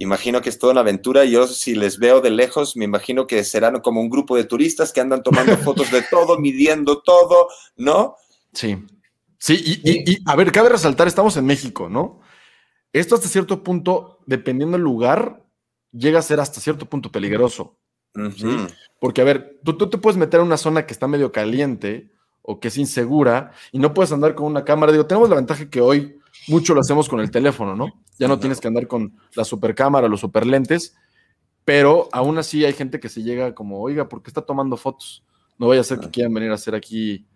[0.03, 1.25] imagino que es toda una aventura.
[1.25, 4.93] Yo, si les veo de lejos, me imagino que serán como un grupo de turistas
[4.93, 8.17] que andan tomando fotos de todo, midiendo todo, ¿no?
[8.53, 8.79] Sí.
[9.39, 12.21] Sí, y, y, y, a ver, cabe resaltar, estamos en México, ¿no?
[12.93, 15.43] Esto hasta cierto punto, dependiendo del lugar,
[15.91, 17.77] llega a ser hasta cierto punto peligroso.
[18.15, 18.69] Uh -huh.
[18.69, 18.75] ¿sí?
[19.01, 22.13] Porque, a ver, tú, tú te puedes meter en una zona que está medio caliente
[22.43, 24.93] o que es insegura y no puedes andar con una cámara.
[24.93, 28.03] Digo, tenemos la ventaja que hoy mucho lo hacemos con el teléfono, ¿no?
[28.19, 30.97] Ya no tienes que andar con la super cámara, los super lentes,
[31.65, 35.25] pero aún así hay gente que se llega como, oiga, ¿por qué está tomando fotos?
[35.59, 37.27] No vaya a ser que quieran venir a hacer aquí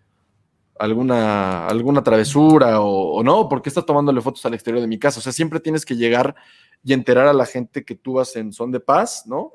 [0.79, 4.99] alguna, alguna travesura o, o no, ¿por qué está tomándole fotos al exterior de mi
[4.99, 5.19] casa?
[5.19, 6.35] O sea, siempre tienes que llegar
[6.83, 9.51] y enterar a la gente que tú vas en son de paz, ¿no?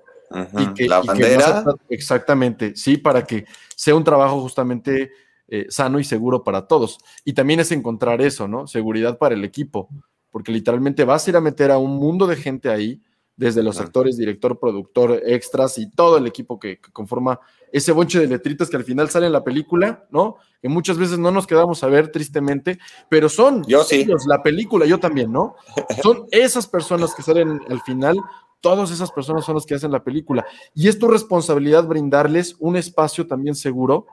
[0.59, 1.63] Y que, la bandera.
[1.63, 5.13] Que no exactamente, sí, para que sea un trabajo justamente
[5.55, 6.97] eh, sano y seguro para todos.
[7.27, 8.67] Y también es encontrar eso, ¿no?
[8.67, 9.91] Seguridad para el equipo,
[10.31, 13.03] porque literalmente vas a ir a meter a un mundo de gente ahí,
[13.37, 17.39] desde los actores, director, productor, extras y todo el equipo que, que, conforma
[17.71, 20.37] ese bonche de letritas que al final sale en la película, ¿no?
[20.63, 22.79] Que muchas veces no nos quedamos a ver tristemente,
[23.11, 23.97] pero son yo sí.
[23.97, 25.57] ellos, la película, yo también, ¿no?
[26.03, 28.17] Son esas personas que salen al final
[28.63, 30.47] todas esas personas son las que hacen la película.
[30.73, 34.07] Y es tu responsabilidad brindarles un espacio también seguro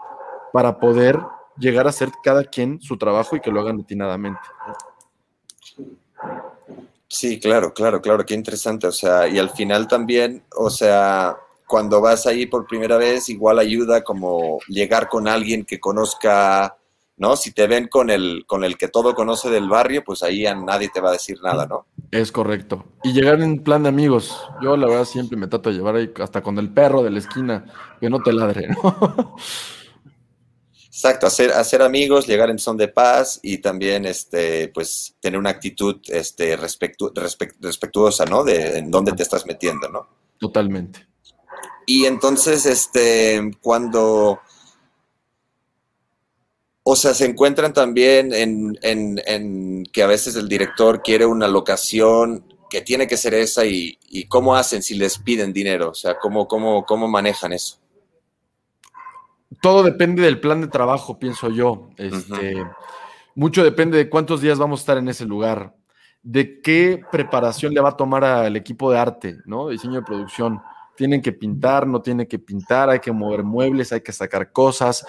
[0.53, 1.19] para poder
[1.57, 4.41] llegar a hacer cada quien su trabajo y que lo hagan atinadamente.
[7.07, 8.87] Sí, claro, claro, claro, qué interesante.
[8.87, 11.37] O sea, y al final también, o sea,
[11.67, 16.75] cuando vas ahí por primera vez, igual ayuda como llegar con alguien que conozca
[17.19, 17.35] ¿no?
[17.35, 20.55] Si te ven con el, con el que todo conoce del barrio, pues ahí a
[20.55, 21.85] nadie te va a decir nada, ¿no?
[22.11, 22.85] Es correcto.
[23.03, 24.41] Y llegar en plan de amigos.
[24.61, 27.19] Yo la verdad siempre me trato de llevar ahí hasta con el perro de la
[27.19, 27.65] esquina,
[27.99, 29.35] que no te ladre, ¿no?
[30.99, 35.49] Exacto, hacer, hacer amigos, llegar en son de paz y también este, pues, tener una
[35.49, 37.13] actitud este, respectu
[37.61, 38.43] respetuosa, ¿no?
[38.43, 40.09] De en dónde te estás metiendo, ¿no?
[40.37, 41.07] Totalmente.
[41.85, 44.41] Y entonces, este, cuando,
[46.83, 51.47] o sea, se encuentran también en, en, en, que a veces el director quiere una
[51.47, 55.95] locación que tiene que ser esa y, y cómo hacen si les piden dinero, o
[55.95, 57.79] sea, cómo, cómo, cómo manejan eso
[59.61, 61.89] todo depende del plan de trabajo, pienso yo.
[61.97, 62.63] Este,
[63.35, 65.75] Mucho depende de cuántos días vamos a estar en ese lugar,
[66.23, 69.69] de qué preparación le va a tomar al equipo de arte, ¿no?
[69.69, 70.61] Diseño de producción.
[70.97, 75.05] Tienen que pintar, no tienen que pintar, hay que mover muebles, hay que sacar cosas.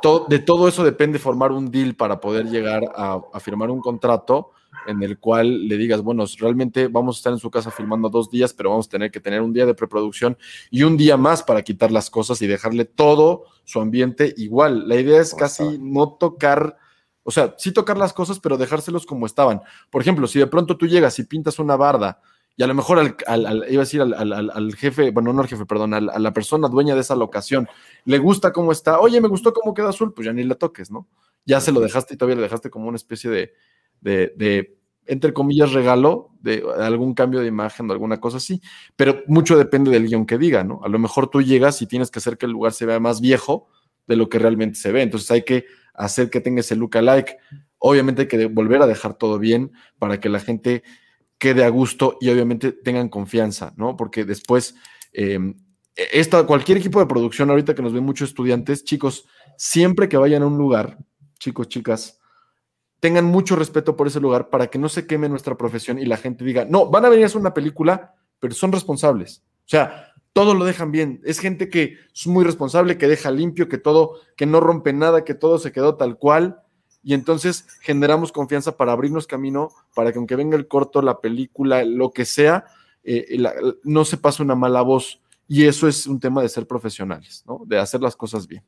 [0.00, 3.80] Todo, de todo eso depende formar un deal para poder llegar a, a firmar un
[3.80, 4.52] contrato
[4.86, 8.30] en el cual le digas, bueno, realmente vamos a estar en su casa filmando dos
[8.30, 10.36] días, pero vamos a tener que tener un día de preproducción
[10.70, 14.88] y un día más para quitar las cosas y dejarle todo su ambiente igual.
[14.88, 16.76] La idea es casi no tocar,
[17.22, 19.60] o sea, sí tocar las cosas, pero dejárselos como estaban.
[19.90, 22.20] Por ejemplo, si de pronto tú llegas y pintas una barda
[22.56, 25.92] y a lo mejor al, iba a decir al, jefe, bueno, no al jefe, perdón,
[25.92, 27.68] a la persona dueña de esa locación,
[28.06, 30.90] le gusta cómo está, oye, me gustó cómo queda azul, pues ya ni la toques,
[30.90, 31.06] ¿no?
[31.44, 33.52] Ya se lo dejaste y todavía le dejaste como una especie de,
[34.00, 34.76] de,
[35.06, 38.60] entre comillas, regalo de algún cambio de imagen o alguna cosa así.
[38.96, 40.80] Pero mucho depende del guion que diga, ¿no?
[40.84, 43.20] A lo mejor tú llegas y tienes que hacer que el lugar se vea más
[43.20, 43.68] viejo
[44.06, 45.02] de lo que realmente se ve.
[45.02, 47.36] Entonces hay que hacer que tenga ese look alike.
[47.78, 50.82] Obviamente hay que volver a dejar todo bien para que la gente
[51.38, 53.96] quede a gusto y obviamente tengan confianza, ¿no?
[53.96, 54.74] Porque después,
[55.12, 55.54] em,
[55.94, 59.26] esta, cualquier equipo de producción, ahorita que nos ven muchos estudiantes, chicos,
[59.56, 60.98] siempre que vayan a un lugar,
[61.38, 62.18] chicos, chicas,
[63.00, 66.16] tengan mucho respeto por ese lugar para que no se queme nuestra profesión y la
[66.16, 69.42] gente diga, no, van a venir a hacer una película, pero son responsables.
[69.66, 71.20] O sea, todo lo dejan bien.
[71.24, 75.24] Es gente que es muy responsable, que deja limpio, que todo, que no rompe nada,
[75.24, 76.60] que todo se quedó tal cual.
[77.02, 81.84] Y entonces generamos confianza para abrirnos camino, para que aunque venga el corto, la película,
[81.84, 82.66] lo que sea,
[83.04, 83.38] eh,
[83.84, 85.20] no se pase una mala voz.
[85.48, 87.62] Y eso es un tema de ser profesionales, ¿no?
[87.64, 88.62] De hacer las cosas bien.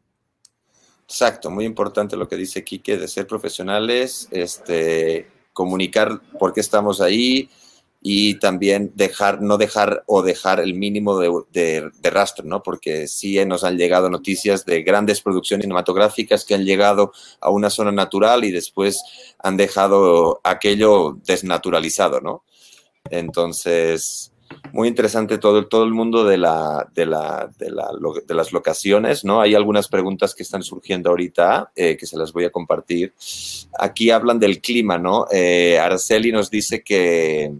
[1.08, 7.00] Exacto, muy importante lo que dice Quique, de ser profesionales, este, comunicar por qué estamos
[7.00, 7.48] ahí
[8.02, 12.62] y también dejar, no dejar o dejar el mínimo de, rastro, ¿no?
[12.62, 17.70] Porque sí nos han llegado noticias de grandes producciones cinematográficas que han llegado a una
[17.70, 19.02] zona natural y después
[19.38, 22.44] han dejado aquello desnaturalizado, ¿no?
[23.10, 24.30] Entonces,
[24.72, 27.90] muy interesante todo, todo el mundo de, la, de, la, de, la,
[28.26, 29.40] de, las locaciones, ¿no?
[29.40, 33.14] Hay algunas preguntas que están surgiendo ahorita eh, que se las voy a compartir.
[33.78, 35.26] Aquí hablan del clima, ¿no?
[35.30, 37.52] Eh, Araceli nos dice que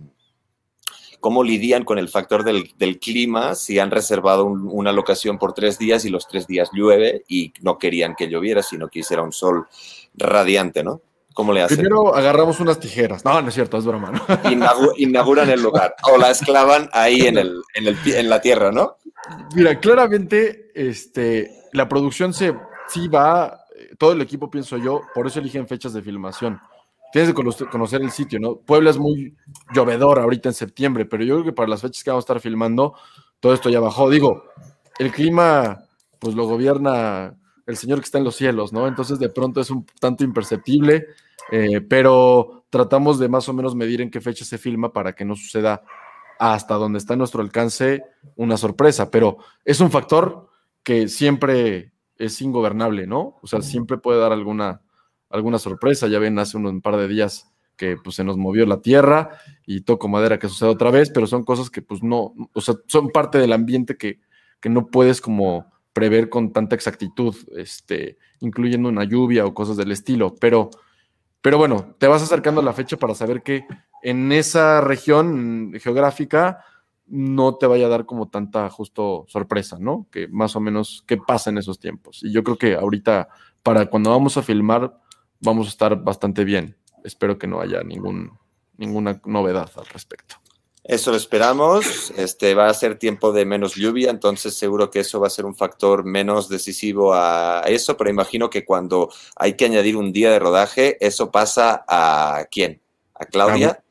[1.21, 5.79] cómo lidian con el factor del, del clima si han reservado una locación por tres
[5.79, 9.33] días y los tres días llueve y no querían que lloviera, sino que hiciera un
[9.33, 9.67] sol
[10.15, 11.01] radiante, ¿no?
[11.39, 11.77] ¿Cómo le hacen?
[11.77, 13.25] Primero agarramos unas tijeras.
[13.25, 14.11] No, no es cierto, es broma.
[14.11, 14.51] ¿no?
[14.97, 18.97] inauguran el lugar o la esclavan ahí en, el, en, el, en la tierra, ¿no?
[19.55, 22.57] Mira, claramente este, la producción se,
[22.89, 23.67] sí va,
[23.99, 26.61] todo el equipo pienso yo, por eso eligen fechas de filmación.
[27.13, 28.57] Tienes que conocer el sitio, ¿no?
[28.57, 29.37] Puebla es muy
[29.73, 32.41] llovedor ahorita en septiembre, pero yo creo que para las fechas que vamos a estar
[32.41, 32.95] filmando,
[33.39, 34.11] todo esto ya bajó.
[34.11, 34.43] Digo,
[34.99, 35.85] el clima,
[36.19, 38.89] pues lo gobierna el Señor que está en los cielos, ¿no?
[38.89, 41.07] Entonces de pronto es un tanto imperceptible
[41.51, 45.25] eh, pero tratamos de más o menos medir en qué fecha se filma para que
[45.25, 45.83] no suceda
[46.39, 48.03] hasta donde está a nuestro alcance
[48.37, 50.49] una sorpresa, pero es un factor
[50.83, 53.37] que siempre es ingobernable, ¿no?
[53.43, 54.83] O sea, siempre puede dar alguna,
[55.31, 56.09] alguna sorpresa.
[56.09, 59.31] Ya ven, hace un par de días que pues, se nos movió la tierra
[59.67, 62.75] y toco madera que suceda otra vez, pero son cosas que pues no, o sea,
[62.87, 64.21] son parte del ambiente que,
[64.61, 69.93] que no puedes como prever con tanta exactitud, este, incluyendo una lluvia o cosas del
[69.93, 70.71] estilo, pero
[71.41, 73.67] pero bueno, te vas acercando a la fecha para saber que
[74.03, 76.65] en esa región geográfica
[77.07, 80.07] no te vaya a dar como tanta justo sorpresa, ¿no?
[80.11, 82.21] Que más o menos qué pasa en esos tiempos.
[82.23, 83.29] Y yo creo que ahorita,
[83.63, 84.99] para cuando vamos a filmar,
[85.41, 86.77] vamos a estar bastante bien.
[87.05, 88.39] Espero que no haya ningún,
[88.77, 90.37] ninguna novedad al respecto.
[90.85, 92.11] Eso lo esperamos.
[92.17, 95.45] Este va a ser tiempo de menos lluvia, entonces seguro que eso va a ser
[95.45, 100.31] un factor menos decisivo a eso, pero imagino que cuando hay que añadir un día
[100.31, 102.81] de rodaje, eso pasa a quién?
[103.15, 103.83] ¿A Claudia?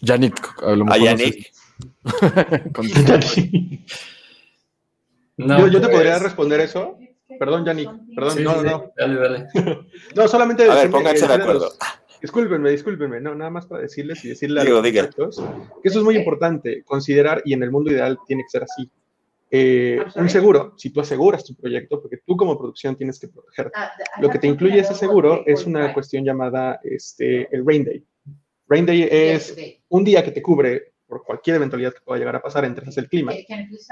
[0.00, 0.54] Yannick.
[0.90, 1.50] A, Yannick.
[5.36, 6.98] yo, te podría responder eso.
[7.38, 7.90] Perdón, Yannick.
[8.14, 8.92] Perdón, Sí, no, sí, no.
[8.96, 9.48] Dale, dale.
[10.14, 11.64] No, solamente A ver, pónganse de a acuerdo.
[11.64, 11.78] los-
[12.24, 15.02] Discúlpenme, discúlpenme, no, nada más para decirles y decirle a Digo, los diga.
[15.02, 15.44] muchachos
[15.82, 18.90] que eso es muy importante, considerar, y en el mundo ideal tiene que ser así.
[19.50, 23.70] Eh, un seguro, si tú aseguras tu proyecto, porque tú como producción tienes que proteger.
[24.22, 28.02] Lo que te incluye ese seguro es una cuestión llamada este, el Rain Day.
[28.68, 29.54] Rain Day es
[29.90, 33.06] un día que te cubre por cualquier eventualidad que pueda llegar a pasar entre el
[33.06, 33.34] clima.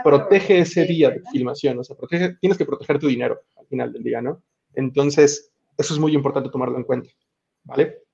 [0.03, 3.93] Protege ese día de filmación, o sea, protege, tienes que proteger tu dinero al final
[3.93, 4.43] del día, ¿no?
[4.73, 7.11] Entonces, eso es muy importante tomarlo en cuenta,
[7.65, 8.05] ¿vale?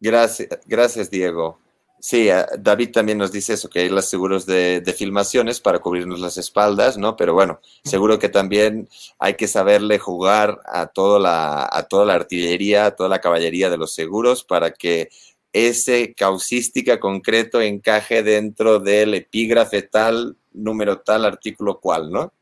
[0.00, 1.58] Gracias, gracias, Diego.
[2.00, 5.78] Sí, eh, David también nos dice eso, que hay los seguros de, de filmaciones para
[5.78, 7.16] cubrirnos las espaldas, ¿no?
[7.16, 8.88] Pero bueno, seguro que también
[9.20, 13.70] hay que saberle jugar a, toda la, a toda la artillería, a toda la caballería
[13.70, 15.10] de los seguros para que
[15.52, 22.32] ese causística concreto encaje dentro del epígrafe tal, número tal, artículo cual, ¿no?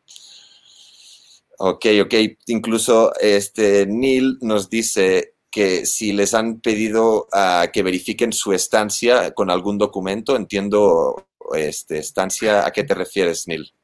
[1.63, 2.15] Ok, ok.
[2.47, 9.33] Incluso este Neil nos dice que si les han pedido ah, que verifiquen su estancia
[9.33, 13.75] con algún documento, entiendo este, estancia, ¿a qué te refieres, Neil?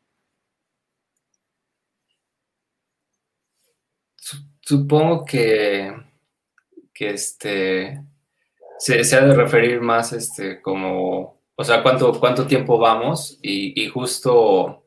[4.63, 5.93] Supongo que,
[6.95, 8.03] que este
[8.79, 13.85] se, se ha de referir más este como, o sea, cuánto, cuánto tiempo vamos y,
[13.85, 14.83] y justo,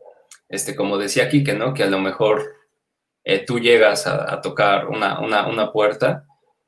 [0.49, 2.58] este, como decía aquí, que no, que a lo mejor
[3.29, 6.25] eh, tú llegas a, tocar una, una, una, puerta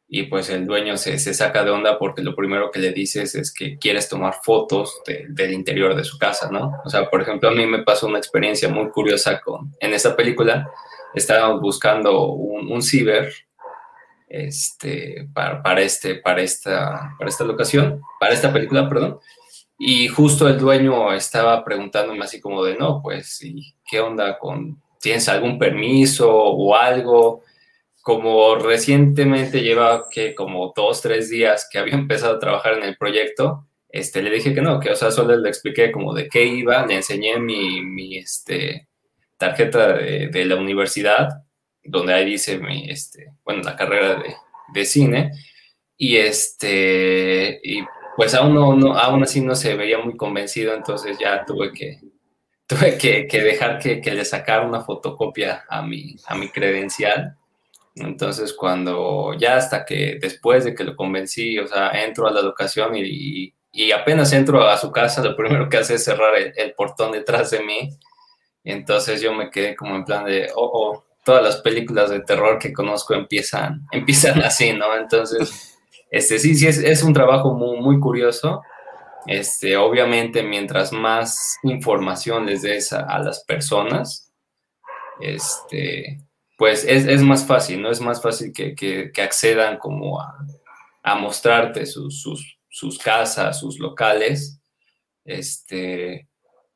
[0.08, 3.34] y pues el dueño se, se, saca de onda porque lo primero que le dices
[3.34, 6.74] es que quieres tomar fotos de, del interior de su casa, ¿no?
[6.86, 10.16] O sea, por ejemplo, a mí me pasó una experiencia muy curiosa con, en esta
[10.16, 10.70] película,
[11.16, 13.34] estábamos buscando un, un ciber
[14.28, 19.20] este, para, para, este, para, esta, para esta locación, para esta película, perdón,
[19.80, 24.80] y justo el dueño estaba preguntándome así como de, no, pues, ¿y qué onda con,
[25.02, 27.44] tienes algún permiso o algo?
[28.02, 32.98] Como recientemente lleva que como dos, tres días que había empezado a trabajar en el
[32.98, 36.46] proyecto, este, le dije que no, que o sea, solo le expliqué como de qué
[36.46, 38.88] iba, le enseñé mi, mi este,
[39.38, 41.28] tarjeta de, de, la universidad,
[41.84, 44.36] donde ahí dice mi, este, bueno, la carrera de,
[44.74, 45.32] de cine,
[45.98, 47.82] y este, y
[48.16, 52.00] pues aún, no, no, aún así no se veía muy convencido, entonces ya tuve que,
[52.72, 57.36] tuve que, dejar que, le sacara una fotocopia a mi, a mi credencial.
[57.96, 62.42] Entonces, cuando ya hasta que después de que lo convencí, o sea, entro a la
[62.42, 66.54] locación y, y apenas entro a su casa, lo primero que hace es cerrar el,
[66.56, 67.90] el, portón detrás de mí.
[68.64, 72.58] Entonces yo me quedé como en plan de, oh, oh, todas las películas de terror
[72.58, 74.96] que conozco empiezan, empiezan así, ¿no?
[74.96, 75.78] Entonces,
[76.10, 78.62] este, sí, sí, es, es un trabajo muy, muy curioso.
[79.28, 84.32] Este, obviamente, mientras más información les des a, las personas,
[85.20, 86.22] este,
[86.58, 87.92] pues es, más fácil, ¿no?
[87.92, 94.60] Es más fácil que, accedan como a, mostrarte sus, casas, sus locales,
[95.24, 96.28] este,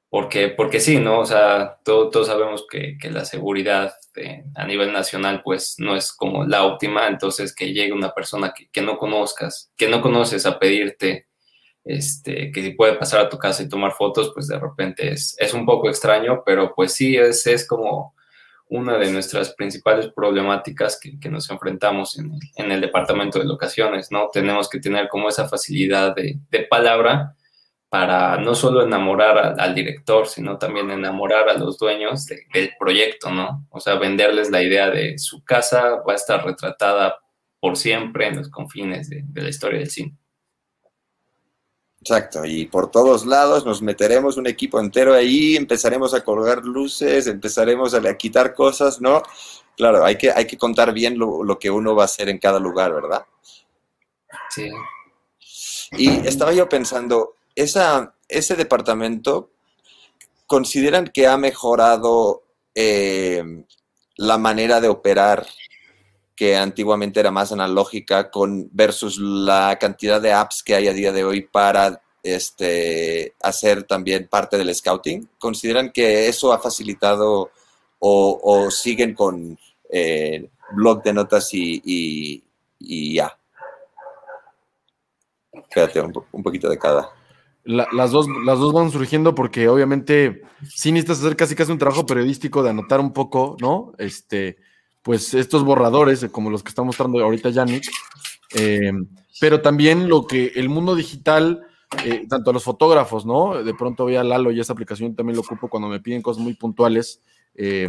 [0.09, 1.21] porque, porque sí, ¿no?
[1.21, 6.13] O sea, todo, todos sabemos que, la seguridad de, a nivel nacional, pues, no es
[6.13, 10.45] como la óptima, entonces que llegue una persona que, que no conozcas, que no conoces
[10.45, 11.27] a pedirte,
[11.86, 15.53] este, que puede pasar a tu casa y tomar fotos, pues de repente es, es
[15.53, 18.15] un poco extraño, pero pues sí, es, es como
[18.67, 23.45] una de nuestras principales problemáticas que, que nos enfrentamos en el, en el, departamento de
[23.45, 24.29] locaciones, ¿no?
[24.33, 27.36] Tenemos que tener como esa facilidad de, de palabra
[27.88, 33.29] para no solo enamorar al, director, sino también enamorar a los dueños de, del proyecto,
[33.29, 33.67] ¿no?
[33.69, 37.19] O sea, venderles la idea de su casa va a estar retratada
[37.59, 40.17] por siempre en los confines de la historia del cine.
[42.07, 47.25] Exacto, y por todos lados nos meteremos un equipo entero ahí, empezaremos a colgar luces,
[47.25, 49.23] empezaremos a, quitar cosas, ¿no?
[49.75, 52.37] Claro, hay que, hay que contar bien lo, lo, que uno va a hacer en
[52.37, 53.25] cada lugar, ¿verdad?
[54.51, 54.69] Sí.
[55.93, 59.49] Y estaba yo pensando, esa, ese departamento,
[60.45, 62.43] ¿consideran que ha mejorado
[62.75, 63.63] eh,
[64.17, 65.47] la manera de operar
[66.36, 71.11] que antiguamente era más analógica con versus la cantidad de apps que hay a día
[71.11, 75.29] de hoy para este, hacer también parte del scouting?
[75.38, 77.51] ¿Consideran que eso ha facilitado
[77.99, 79.57] o, o siguen con
[79.89, 82.41] eh, blog de notas y,
[82.79, 83.38] y, ya?
[85.53, 87.09] Espérate, un, un, poquito de cada.
[87.63, 91.77] La, las, dos, las dos van surgiendo porque obviamente sí necesitas hacer casi casi un
[91.77, 93.93] trabajo periodístico de anotar un poco, ¿no?
[93.97, 94.57] Este,
[95.05, 97.87] pues estos borradores, como los que está mostrando ahorita Yannick,
[98.55, 98.91] eh,
[99.39, 101.67] pero también lo que el mundo digital
[102.03, 103.63] eh, tanto a los fotógrafos, ¿no?
[103.63, 106.41] De pronto voy a Lalo y esa aplicación también lo ocupo cuando me piden cosas
[106.41, 107.21] muy puntuales.
[107.53, 107.87] Eh,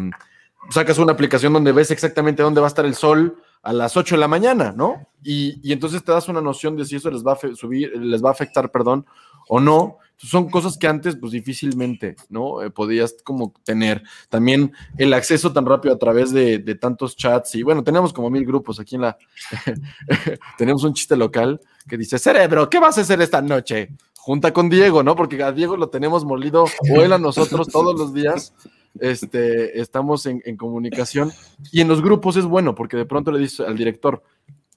[0.68, 4.16] sacas una aplicación donde ves exactamente dónde va a estar el sol a las 8
[4.16, 5.08] de la mañana, ¿no?
[5.22, 8.22] Y, y entonces te das una noción de si eso les va a subir, les
[8.22, 9.06] va a afectar, perdón,
[9.48, 9.96] o no.
[10.16, 12.62] Son cosas que antes, pues difícilmente, ¿no?
[12.62, 14.02] Eh, podías como tener.
[14.28, 18.44] También el acceso tan rápido a través de, tantos chats y bueno, tenemos como mil
[18.46, 19.18] grupos aquí en la...
[20.58, 23.90] tenemos un chiste local que dice, cerebro, ¿qué vas a hacer esta noche?
[24.18, 25.14] Junta con Diego, ¿no?
[25.14, 28.54] Porque a Diego lo tenemos molido o él a nosotros todos los días.
[28.98, 31.30] Este, estamos en, en comunicación
[31.70, 34.22] y en los grupos es bueno porque de pronto le dices al director,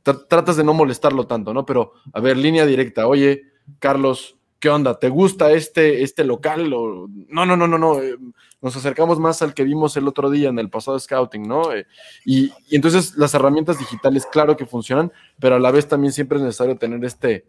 [0.04, 1.66] tratas de no molestarlo tanto, ¿no?
[1.66, 3.44] Pero, a ver, línea directa, oye,
[3.80, 5.00] Carlos, ¿qué onda?
[5.00, 6.70] ¿Te gusta este, este local?
[6.70, 8.02] No, no, no, no, no.
[8.02, 8.18] eh,
[8.62, 11.72] nos acercamos más al que vimos el otro día en el pasado scouting, ¿no?
[11.74, 11.88] Eh,
[12.26, 16.44] y, entonces las herramientas digitales, claro que funcionan, pero a la vez también siempre es
[16.44, 17.46] necesario tener este,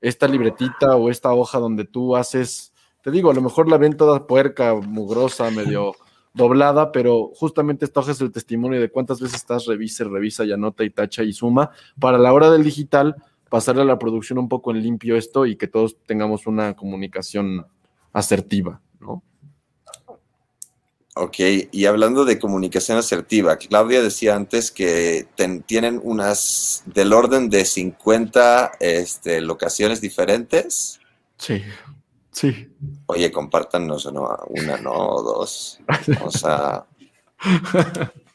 [0.00, 2.72] esta libretita o esta hoja donde tú haces,
[3.02, 5.94] te digo, a lo mejor la ven toda puerca, mugrosa, medio
[6.34, 10.52] doblada, pero justamente esta hoja es el testimonio de cuántas veces estás revisa, revisa y
[10.52, 13.16] anota y tacha y suma para la hora del digital
[13.52, 17.66] pasarle a la producción un poco en limpio esto y que todos tengamos una comunicación
[18.14, 19.22] asertiva, ¿no?
[21.14, 21.36] Ok,
[21.70, 27.66] y hablando de comunicación asertiva, Claudia decía antes que ten- tienen unas del orden de
[27.66, 30.98] 50 este, locaciones diferentes.
[31.36, 31.60] Sí,
[32.30, 32.70] sí.
[33.04, 34.26] Oye, compártanos ¿no?
[34.48, 34.92] una, ¿no?
[34.92, 35.78] O dos.
[36.24, 36.86] O sea,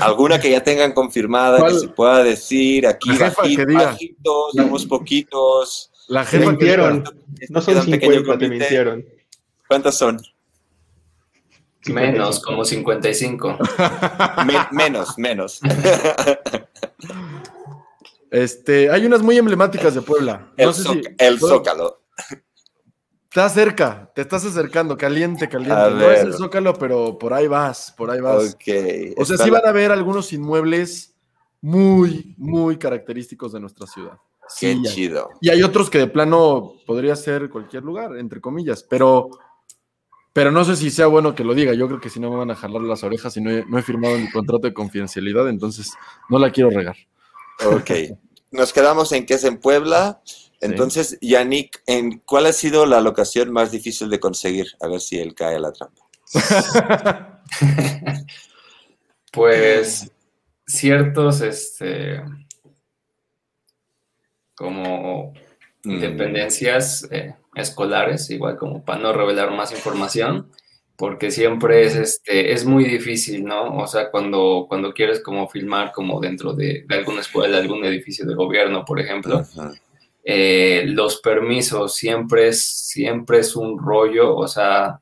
[0.00, 3.10] alguna que ya tengan confirmada, que se pueda decir aquí,
[3.74, 5.90] bajitos, somos poquitos.
[6.08, 7.04] La Te jefa que mintieron.
[7.48, 9.04] No son Queda un pequeño 50, te mintieron.
[9.68, 10.20] ¿Cuántas son?
[11.86, 13.58] Menos, como 55.
[14.46, 15.60] Me- menos, menos.
[18.30, 20.52] Este, hay unas muy emblemáticas de Puebla.
[20.56, 21.02] El, si-
[21.38, 22.02] Zócalo.
[23.30, 25.90] Está cerca, te estás acercando, caliente, caliente.
[25.92, 26.34] No es el.
[26.34, 28.54] Zócalo, pero por ahí vas, por ahí vas.
[28.54, 29.14] Ok.
[29.16, 31.14] O sea, sí van a ver algunos inmuebles
[31.60, 34.18] muy, muy característicos de nuestra ciudad.
[34.48, 34.82] Sí, Qué hay.
[34.82, 35.28] chido.
[35.40, 39.30] Y hay otros que de plano podría ser cualquier lugar, entre comillas, pero,
[40.32, 41.72] pero no sé si sea bueno que lo diga.
[41.72, 43.78] Yo creo que si no me van a jalar las orejas y no he, no
[43.78, 45.92] he firmado mi contrato de confidencialidad, entonces
[46.28, 46.96] no la quiero regar.
[47.64, 47.90] Ok.
[48.50, 50.20] Nos quedamos en que es en Puebla.
[50.60, 54.66] Entonces, Yannick, ¿en cuál ha sido la locación más difícil de conseguir?
[54.80, 56.02] A ver si él cae a la trampa.
[59.32, 60.10] Pues
[60.66, 62.20] ciertos, este,
[64.56, 65.32] como
[65.84, 70.50] Mm, dependencias eh, escolares, igual como para no revelar más información,
[70.96, 73.78] porque siempre es, este, es muy difícil, ¿no?
[73.78, 78.26] O sea, cuando, cuando quieres como filmar como dentro de, de alguna escuela, algún edificio
[78.26, 79.72] de gobierno, por ejemplo, Ajá.
[80.24, 85.00] Eh, los permisos siempre es, siempre es un rollo, o sea,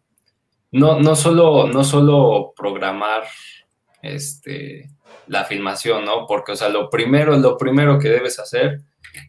[0.73, 3.25] no, no, solo, no solo programar
[4.03, 4.91] este,
[5.27, 6.27] la filmación, ¿no?
[6.27, 8.81] Porque, o sea, lo primero, lo primero que debes hacer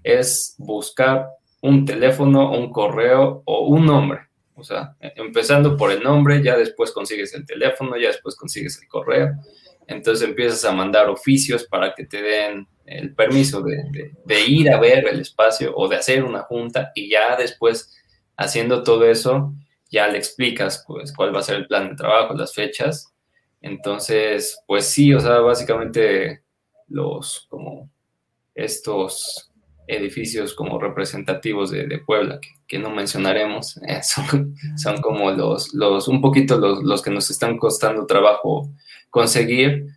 [0.03, 1.27] es buscar
[1.61, 4.21] un teléfono, un correo o un nombre.
[4.55, 8.87] O sea, empezando por el nombre, ya después consigues el teléfono, ya después consigues el
[8.89, 9.31] correo.
[9.89, 15.07] Entonces empiezas a mandar oficios para que te den el permiso de, ir a ver
[15.07, 17.95] el espacio o de hacer una junta y ya después,
[18.37, 19.51] haciendo todo eso,
[19.89, 23.11] ya le explicas pues cuál va a ser el plan de trabajo, las fechas.
[23.61, 26.43] Entonces, pues sí, o sea, básicamente
[26.87, 27.89] los como
[28.53, 29.51] estos
[29.87, 36.07] edificios como representativos de, Puebla, que, que no mencionaremos, eh, son, son como los, los,
[36.07, 38.69] un poquito los, los que nos están costando trabajo
[39.09, 39.87] conseguir,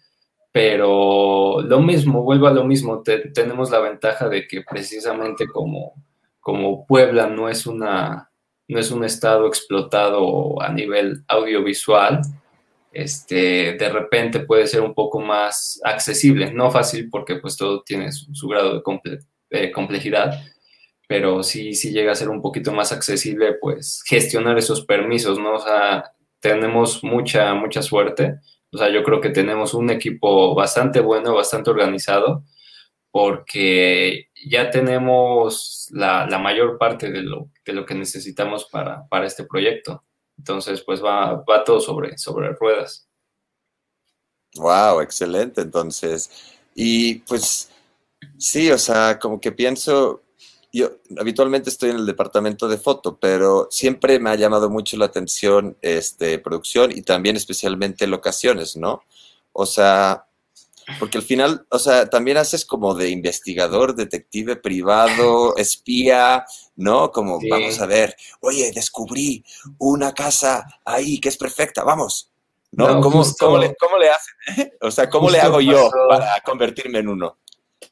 [0.53, 5.95] pero lo mismo, vuelvo a lo mismo, te- tenemos la ventaja de que precisamente como,
[6.41, 8.31] como Puebla no es, una,
[8.69, 12.21] no es un estado explotado a nivel audiovisual,
[12.93, 18.13] este, de repente puede ser un poco más accesible, no fácil porque pues todo tiene
[18.13, 19.25] su, su grado de, comple-
[19.75, 20.35] complejidad,
[21.09, 25.55] pero sí, sí llega a ser un poquito más accesible pues gestionar esos permisos, ¿no?
[25.57, 26.05] O sea,
[26.41, 28.37] tenemos mucha, mucha suerte,
[28.73, 32.45] o sea, yo creo que tenemos un equipo bastante bueno, bastante organizado,
[33.11, 39.45] porque ya tenemos la, mayor parte de lo, de lo que necesitamos para, para este
[39.45, 40.03] proyecto.
[40.39, 43.07] Entonces, pues va, va todo sobre, sobre ruedas.
[44.57, 45.61] Wow, excelente.
[45.61, 46.31] Entonces,
[46.75, 47.71] y pues
[48.39, 50.23] sí, o sea, como que pienso,
[50.73, 55.05] yo habitualmente estoy en el departamento de foto, pero siempre me ha llamado mucho la
[55.07, 59.03] atención este, producción y también especialmente locaciones, ¿no?
[59.53, 60.27] O sea,
[60.99, 66.45] Porque al final, o sea, también haces como de investigador, detective privado, espía,
[66.75, 67.13] ¿no?
[67.13, 67.49] Como, Sí.
[67.49, 69.45] vamos a ver, oye, descubrí
[69.79, 72.31] una casa ahí que es perfecta, vamos.
[72.73, 72.89] ¿No?
[72.95, 74.35] No, ¿Cómo, justo- cómo le, cómo le hacen?
[74.57, 74.73] eh?
[74.81, 77.39] O sea, ¿cómo le hago yo para convertirme en uno?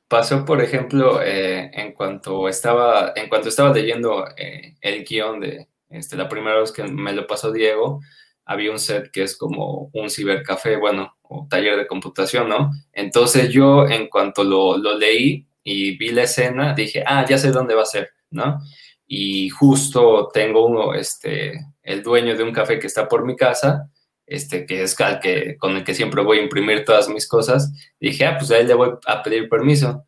[0.08, 5.68] Pasó, por ejemplo, eh, en cuanto estaba, en cuanto estaba leyendo eh, el guion de
[5.88, 8.00] este, la primera vez que me lo pasó Diego,
[8.44, 12.70] había un set que es como un cibercafé, bueno, o taller de computación, ¿no?
[12.92, 17.50] Entonces yo, en cuanto lo, lo leí y vi la escena, dije, ah, ya sé
[17.50, 18.60] dónde va a ser, ¿no?
[19.06, 23.90] Y justo tengo uno, este, el dueño de un café que está por mi casa,
[24.30, 27.72] este, que es al que, con el que siempre voy a imprimir todas mis cosas,
[27.98, 30.06] dije, ah, pues a él le voy a pedir permiso.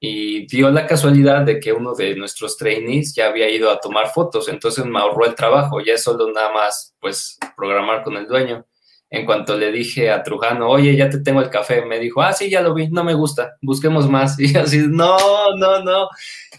[0.00, 4.08] Y dio la casualidad de que uno de nuestros trainees ya había ido a tomar
[4.08, 8.26] fotos, entonces me ahorró el trabajo, ya es solo nada más, pues, programar con el
[8.26, 8.66] dueño.
[9.08, 12.32] En cuanto le dije a Trujano, oye, ya te tengo el café, me dijo, ah,
[12.32, 14.36] sí, ya lo vi, no me gusta, busquemos más.
[14.40, 15.16] Y así, no,
[15.56, 16.08] no, no.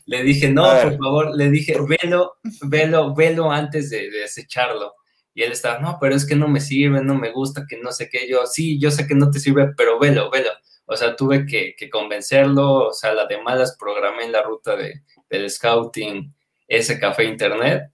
[0.06, 4.94] Le dije, no, por favor, le dije, velo, velo, velo antes de, de desecharlo.
[5.34, 7.92] Y él estaba, no, pero es que no me sirve, no me gusta, que no
[7.92, 8.28] sé qué.
[8.30, 10.50] Yo, sí, yo sé que no te sirve, pero velo, velo.
[10.86, 14.76] O sea, tuve que, que convencerlo, o sea, la de malas programé en la ruta
[14.76, 16.34] de, del scouting
[16.68, 17.92] ese café internet.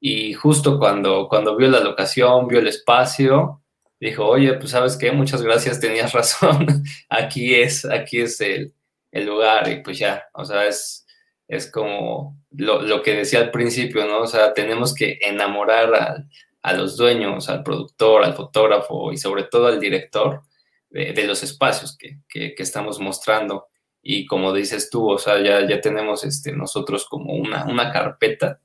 [0.00, 3.62] Y justo cuando, cuando vio la locación, vio el espacio,
[4.00, 6.66] dijo, oye, pues sabes qué, muchas gracias, tenías razón,
[7.08, 8.74] aquí es, aquí es el,
[9.12, 11.06] el lugar y pues ya, o sea, es,
[11.48, 14.20] es como lo, lo que decía al principio, ¿no?
[14.20, 16.28] O sea, tenemos que enamorar al,
[16.62, 20.42] a los dueños, al productor, al fotógrafo y sobre todo al director
[20.90, 23.68] de, de los espacios que, que, que, estamos mostrando.
[24.02, 28.60] Y como dices tú, o sea, ya, ya tenemos este, nosotros como una, una carpeta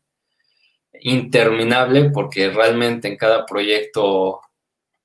[1.02, 4.42] interminable porque realmente en cada proyecto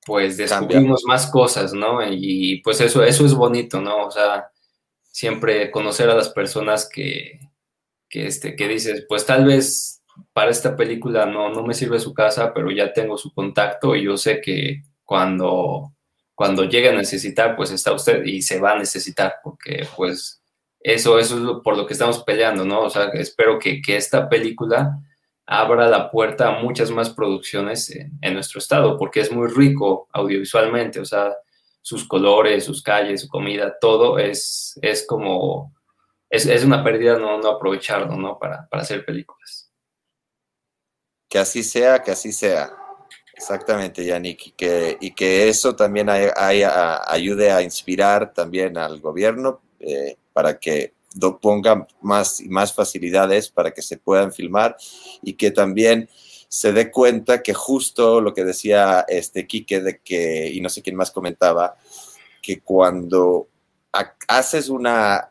[0.05, 1.99] pues descubrimos más cosas, ¿no?
[2.09, 4.07] Y pues eso, eso es bonito, ¿no?
[4.07, 4.49] O sea,
[5.03, 7.39] siempre conocer a las personas que,
[8.09, 10.00] que, este, que dices, pues tal vez
[10.33, 14.03] para esta película no, no me sirve su casa, pero ya tengo su contacto y
[14.03, 15.93] yo sé que cuando,
[16.35, 20.41] cuando llegue a necesitar, pues está usted y se va a necesitar, porque pues
[20.79, 22.81] eso, eso es lo, por lo que estamos peleando, ¿no?
[22.83, 24.99] O sea, espero que, que esta película
[25.45, 30.99] abra la puerta a muchas más producciones en, nuestro estado, porque es muy rico audiovisualmente,
[30.99, 31.35] o sea,
[31.81, 35.73] sus colores, sus calles, su comida, todo es, es como,
[36.29, 38.39] es, es una pérdida no, no aprovecharlo, ¿no?
[38.39, 39.60] Para, para hacer películas.
[41.31, 42.73] Que así sea, que así sea.
[43.33, 50.17] Exactamente, Yannick, y que, y que eso también ayude a inspirar también al gobierno eh,
[50.33, 50.93] para que
[51.41, 54.75] ponga más y más facilidades para que se puedan filmar
[55.21, 56.09] y que también
[56.49, 60.81] se dé cuenta que justo lo que decía este Quique de que, y no sé
[60.81, 61.77] quién más comentaba,
[62.41, 63.47] que cuando
[64.27, 65.30] haces una,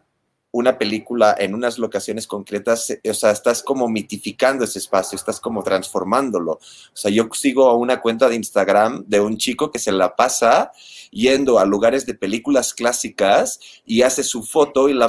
[0.53, 5.63] una película en unas locaciones concretas, o sea, estás como mitificando ese espacio, estás como
[5.63, 6.53] transformándolo.
[6.53, 6.61] O
[6.97, 10.73] sea, yo sigo a una cuenta de Instagram de un chico que se la pasa
[11.13, 15.09] yendo a lugares de películas clásicas y hace su foto y la,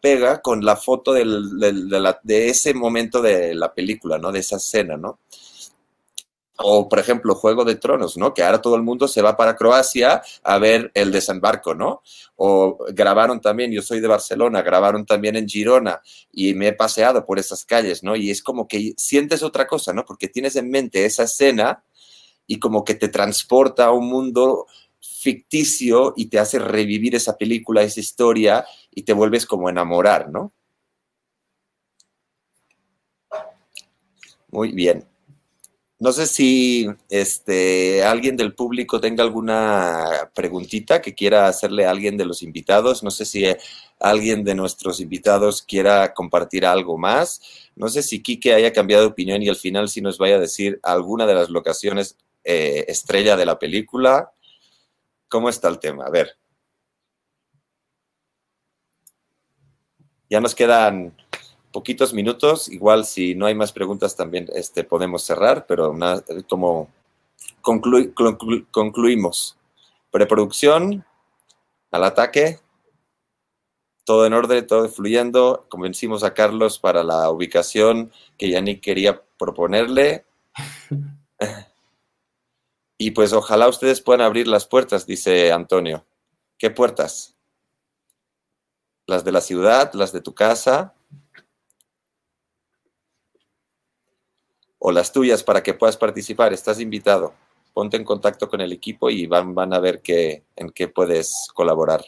[0.00, 1.24] pega con la foto de,
[2.22, 4.30] de, ese momento de la película, ¿no?
[4.30, 5.18] De esa escena, ¿no?
[6.60, 8.34] O, por ejemplo, Juego de Tronos, ¿no?
[8.34, 12.02] Que ahora todo el mundo se va para Croacia a ver el desembarco, ¿no?
[12.36, 16.00] O grabaron también, yo soy de Barcelona, grabaron también en Girona
[16.32, 18.16] y me he paseado por esas calles, ¿no?
[18.16, 20.04] Y es como que sientes otra cosa, ¿no?
[20.04, 21.84] Porque tienes en mente esa escena
[22.46, 24.66] y como que te transporta a un mundo
[25.00, 30.28] ficticio y te hace revivir esa película, esa historia y te vuelves como a enamorar,
[30.30, 30.52] ¿no?
[34.50, 35.06] Muy bien.
[36.00, 42.16] No sé si este, alguien del público tenga alguna preguntita que quiera hacerle a alguien
[42.16, 43.02] de los invitados.
[43.02, 43.44] No sé si
[43.98, 47.40] alguien de nuestros invitados quiera compartir algo más.
[47.74, 50.40] No sé si Quique haya cambiado de opinión y al final si nos vaya a
[50.40, 54.30] decir alguna de las locaciones eh, estrella de la película.
[55.28, 56.04] ¿Cómo está el tema?
[56.06, 56.36] A ver.
[60.30, 61.14] Ya nos quedan
[61.72, 62.68] poquitos minutos.
[62.68, 65.94] Igual si no hay más preguntas también este, podemos cerrar, pero
[66.48, 66.88] como
[67.60, 69.56] conclu conclu concluimos.
[70.10, 71.04] Preproducción,
[71.90, 72.60] al ataque,
[74.04, 75.66] todo en orden, todo fluyendo.
[75.68, 80.24] Convencimos a Carlos para la ubicación que Yannick quería proponerle.
[83.00, 86.04] Y pues ojalá ustedes puedan abrir las puertas, dice Antonio.
[86.58, 87.36] ¿Qué puertas?
[89.06, 90.94] Las de la ciudad, las de tu casa,
[94.78, 96.52] o las tuyas para que puedas participar.
[96.52, 97.34] Estás invitado.
[97.72, 101.48] Ponte en contacto con el equipo y van, van a ver qué, en qué puedes
[101.54, 102.02] colaborar.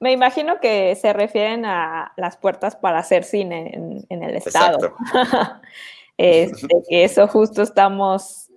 [0.00, 4.94] me imagino que se refieren a las puertas para hacer cine en, el estado.
[6.16, 8.48] este, que eso justo estamos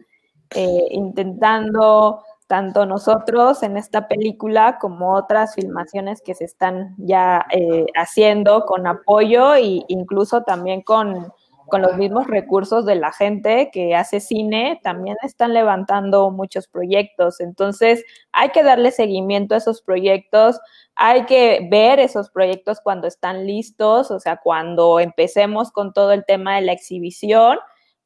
[0.52, 7.86] eh, intentando tanto nosotros en esta película como otras filmaciones que se están ya eh,
[7.96, 11.32] haciendo con apoyo e incluso también con,
[11.72, 17.40] con, los mismos recursos de la gente que hace cine, también están levantando muchos proyectos.
[17.40, 20.60] Entonces hay que darle seguimiento a esos proyectos,
[20.96, 26.26] hay que ver esos proyectos cuando están listos, o sea, cuando empecemos con todo el
[26.26, 27.58] tema de la exhibición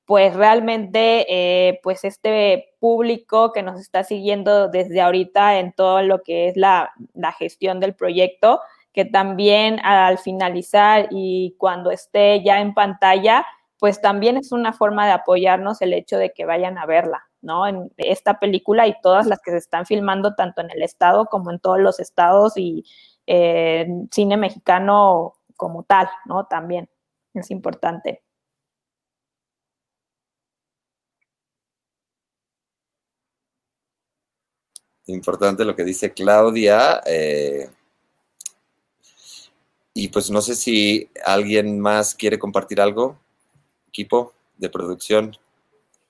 [0.06, 6.22] pues realmente, eh, pues este público que nos está siguiendo desde ahorita en todo lo
[6.22, 6.94] que es la,
[7.40, 8.62] gestión del proyecto,
[8.96, 13.46] que también al finalizar y cuando esté ya en pantalla,
[13.78, 17.68] pues también es una forma de apoyarnos el hecho de que vayan a verla, ¿no?
[17.68, 21.52] En esta película y todas las que se están filmando tanto en el estado como
[21.52, 22.86] en todos los estados y
[23.28, 26.46] eh, cine mexicano como tal, ¿no?
[26.46, 26.90] También
[27.34, 28.22] es importante.
[35.08, 37.02] importante lo que dice Claudia.
[37.06, 37.70] Eh,
[39.98, 43.18] y pues no sé si alguien más quiere compartir algo,
[43.88, 45.38] equipo de producción.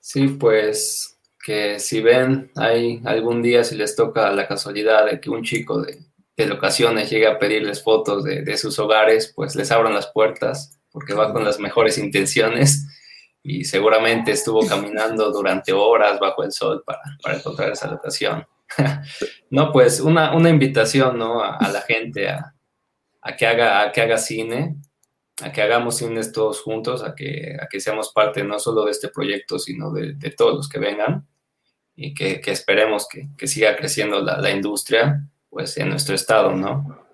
[0.00, 5.30] Sí, pues que si ven, hay algún día si les toca la casualidad de que
[5.30, 6.00] un chico de,
[6.36, 10.80] de locaciones llegue a pedirles fotos de, de, sus hogares, pues les abran las puertas
[10.90, 12.88] porque va con las mejores intenciones
[13.44, 18.44] y seguramente estuvo caminando durante horas bajo el sol para, para encontrar esa locación.
[19.50, 21.44] no, pues una, invitación, ¿no?
[21.44, 22.55] A, la gente a,
[23.34, 24.76] que haga, a que haga cine,
[25.42, 28.92] a que hagamos cine todos juntos, a que, a que seamos parte no solo de
[28.92, 31.26] este proyecto, sino de, todos los que vengan
[31.96, 37.04] y que, esperemos que, siga creciendo la, la, industria, pues en nuestro estado, ¿no?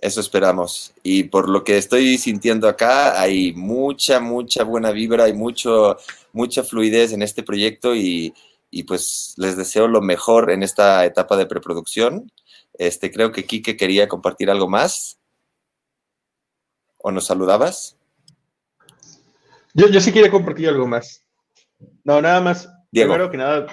[0.00, 0.92] Eso esperamos.
[1.04, 5.96] Y por lo que estoy sintiendo acá, hay mucha, mucha buena vibra, hay mucho,
[6.32, 8.34] mucha fluidez en este proyecto y,
[8.68, 12.32] y pues les deseo lo mejor en esta etapa de preproducción.
[12.74, 15.20] Este, creo que Quique quería compartir algo más.
[16.98, 17.98] ¿O nos saludabas?
[19.74, 21.24] Yo, yo sí quería compartir algo más.
[22.04, 22.68] No, nada más.
[22.90, 23.66] Primero que nada,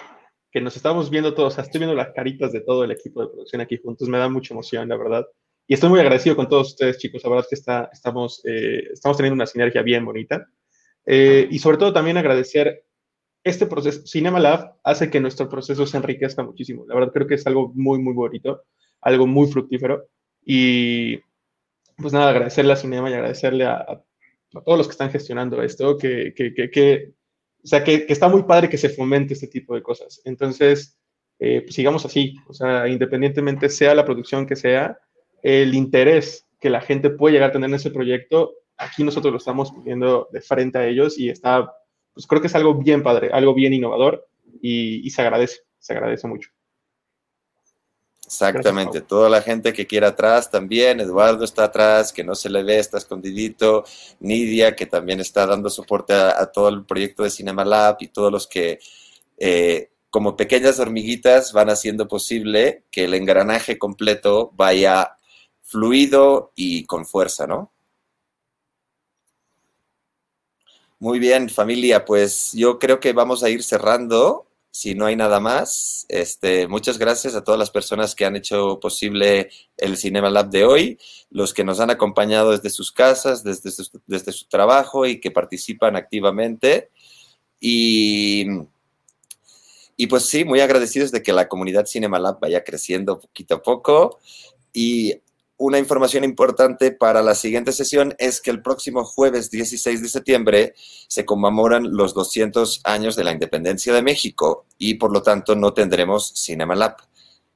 [0.51, 3.21] que nos estamos viendo todos, o sea, estoy viendo las caritas de todo el equipo
[3.21, 5.27] de producción aquí juntos, me da mucha emoción, la verdad.
[5.67, 7.23] Y estoy muy agradecido con todos ustedes, chicos.
[7.23, 10.47] La verdad que está, estamos, eh, estamos teniendo una sinergia bien bonita.
[11.05, 12.85] Eh, y sobre todo también agradecer
[13.43, 16.85] este proceso, Cinema Lab hace que nuestro proceso se enriquezca muchísimo.
[16.87, 18.63] La verdad creo que es algo muy, muy bonito,
[19.01, 20.07] algo muy fructífero.
[20.45, 21.17] Y
[21.97, 24.03] pues nada, agradecerle a Cinema y agradecerle a,
[24.51, 27.13] todos los que están gestionando esto, que, que, que,
[27.63, 30.21] o sea, que, está muy padre que se fomente este tipo de cosas.
[30.25, 30.97] Entonces,
[31.37, 34.97] eh, pues sigamos así, o sea, independientemente sea la producción que sea,
[35.43, 39.37] el interés que la gente puede llegar a tener en ese proyecto, aquí nosotros lo
[39.37, 41.71] estamos poniendo de frente a ellos y está
[42.19, 44.27] pues creo que es algo bien padre, algo bien innovador
[44.61, 46.49] y, se agradece, se agradece mucho.
[48.29, 52.61] Exactamente, toda la gente que quiera atrás también, Eduardo está atrás, que no se le
[52.61, 53.83] ve, está escondidito,
[54.19, 58.31] Nidia, que también está dando soporte a, todo el proyecto de Cinema Lab y todos
[58.31, 58.79] los que
[59.39, 65.17] eh, como pequeñas hormiguitas van haciendo posible que el engranaje completo vaya
[65.63, 67.71] fluido y con fuerza, ¿no?
[70.99, 75.39] Muy bien, familia, pues yo creo que vamos a ir cerrando, si no hay nada
[75.39, 76.05] más.
[76.09, 80.65] Este, muchas gracias a todas las personas que han hecho posible el Cinema Lab de
[80.65, 85.19] hoy, los que nos han acompañado desde sus casas, desde su, desde su trabajo y
[85.19, 86.89] que participan activamente.
[87.59, 88.45] Y,
[89.97, 93.61] y pues sí, muy agradecidos de que la comunidad Cinema Lab vaya creciendo poquito a
[93.61, 94.19] poco.
[94.71, 95.21] Y
[95.59, 100.73] una información importante para la siguiente sesión es que el próximo jueves 16 de septiembre
[101.09, 105.73] se conmemoran los 200 años de la independencia de México y por lo tanto no
[105.73, 106.95] tendremos Cinema Lab.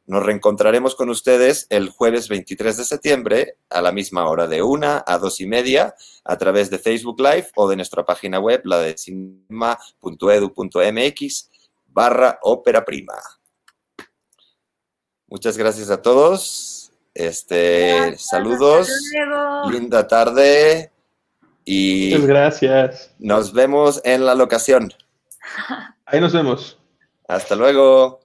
[0.06, 5.02] Nos reencontraremos con ustedes el jueves 23 de septiembre a la misma hora de una
[5.08, 8.80] a dos y media a través de Facebook Live o de nuestra página web, la
[8.80, 11.50] de cinema.edu.mx
[11.88, 13.14] barra ópera prima.
[15.28, 16.73] Muchas gracias a todos.
[17.14, 18.90] Este, saludos,
[19.70, 20.92] linda tarde
[21.64, 23.16] y muchas gracias.
[23.20, 24.92] Nos vemos en la locación.
[26.06, 26.80] Ahí nos vemos.
[27.28, 28.23] Hasta luego.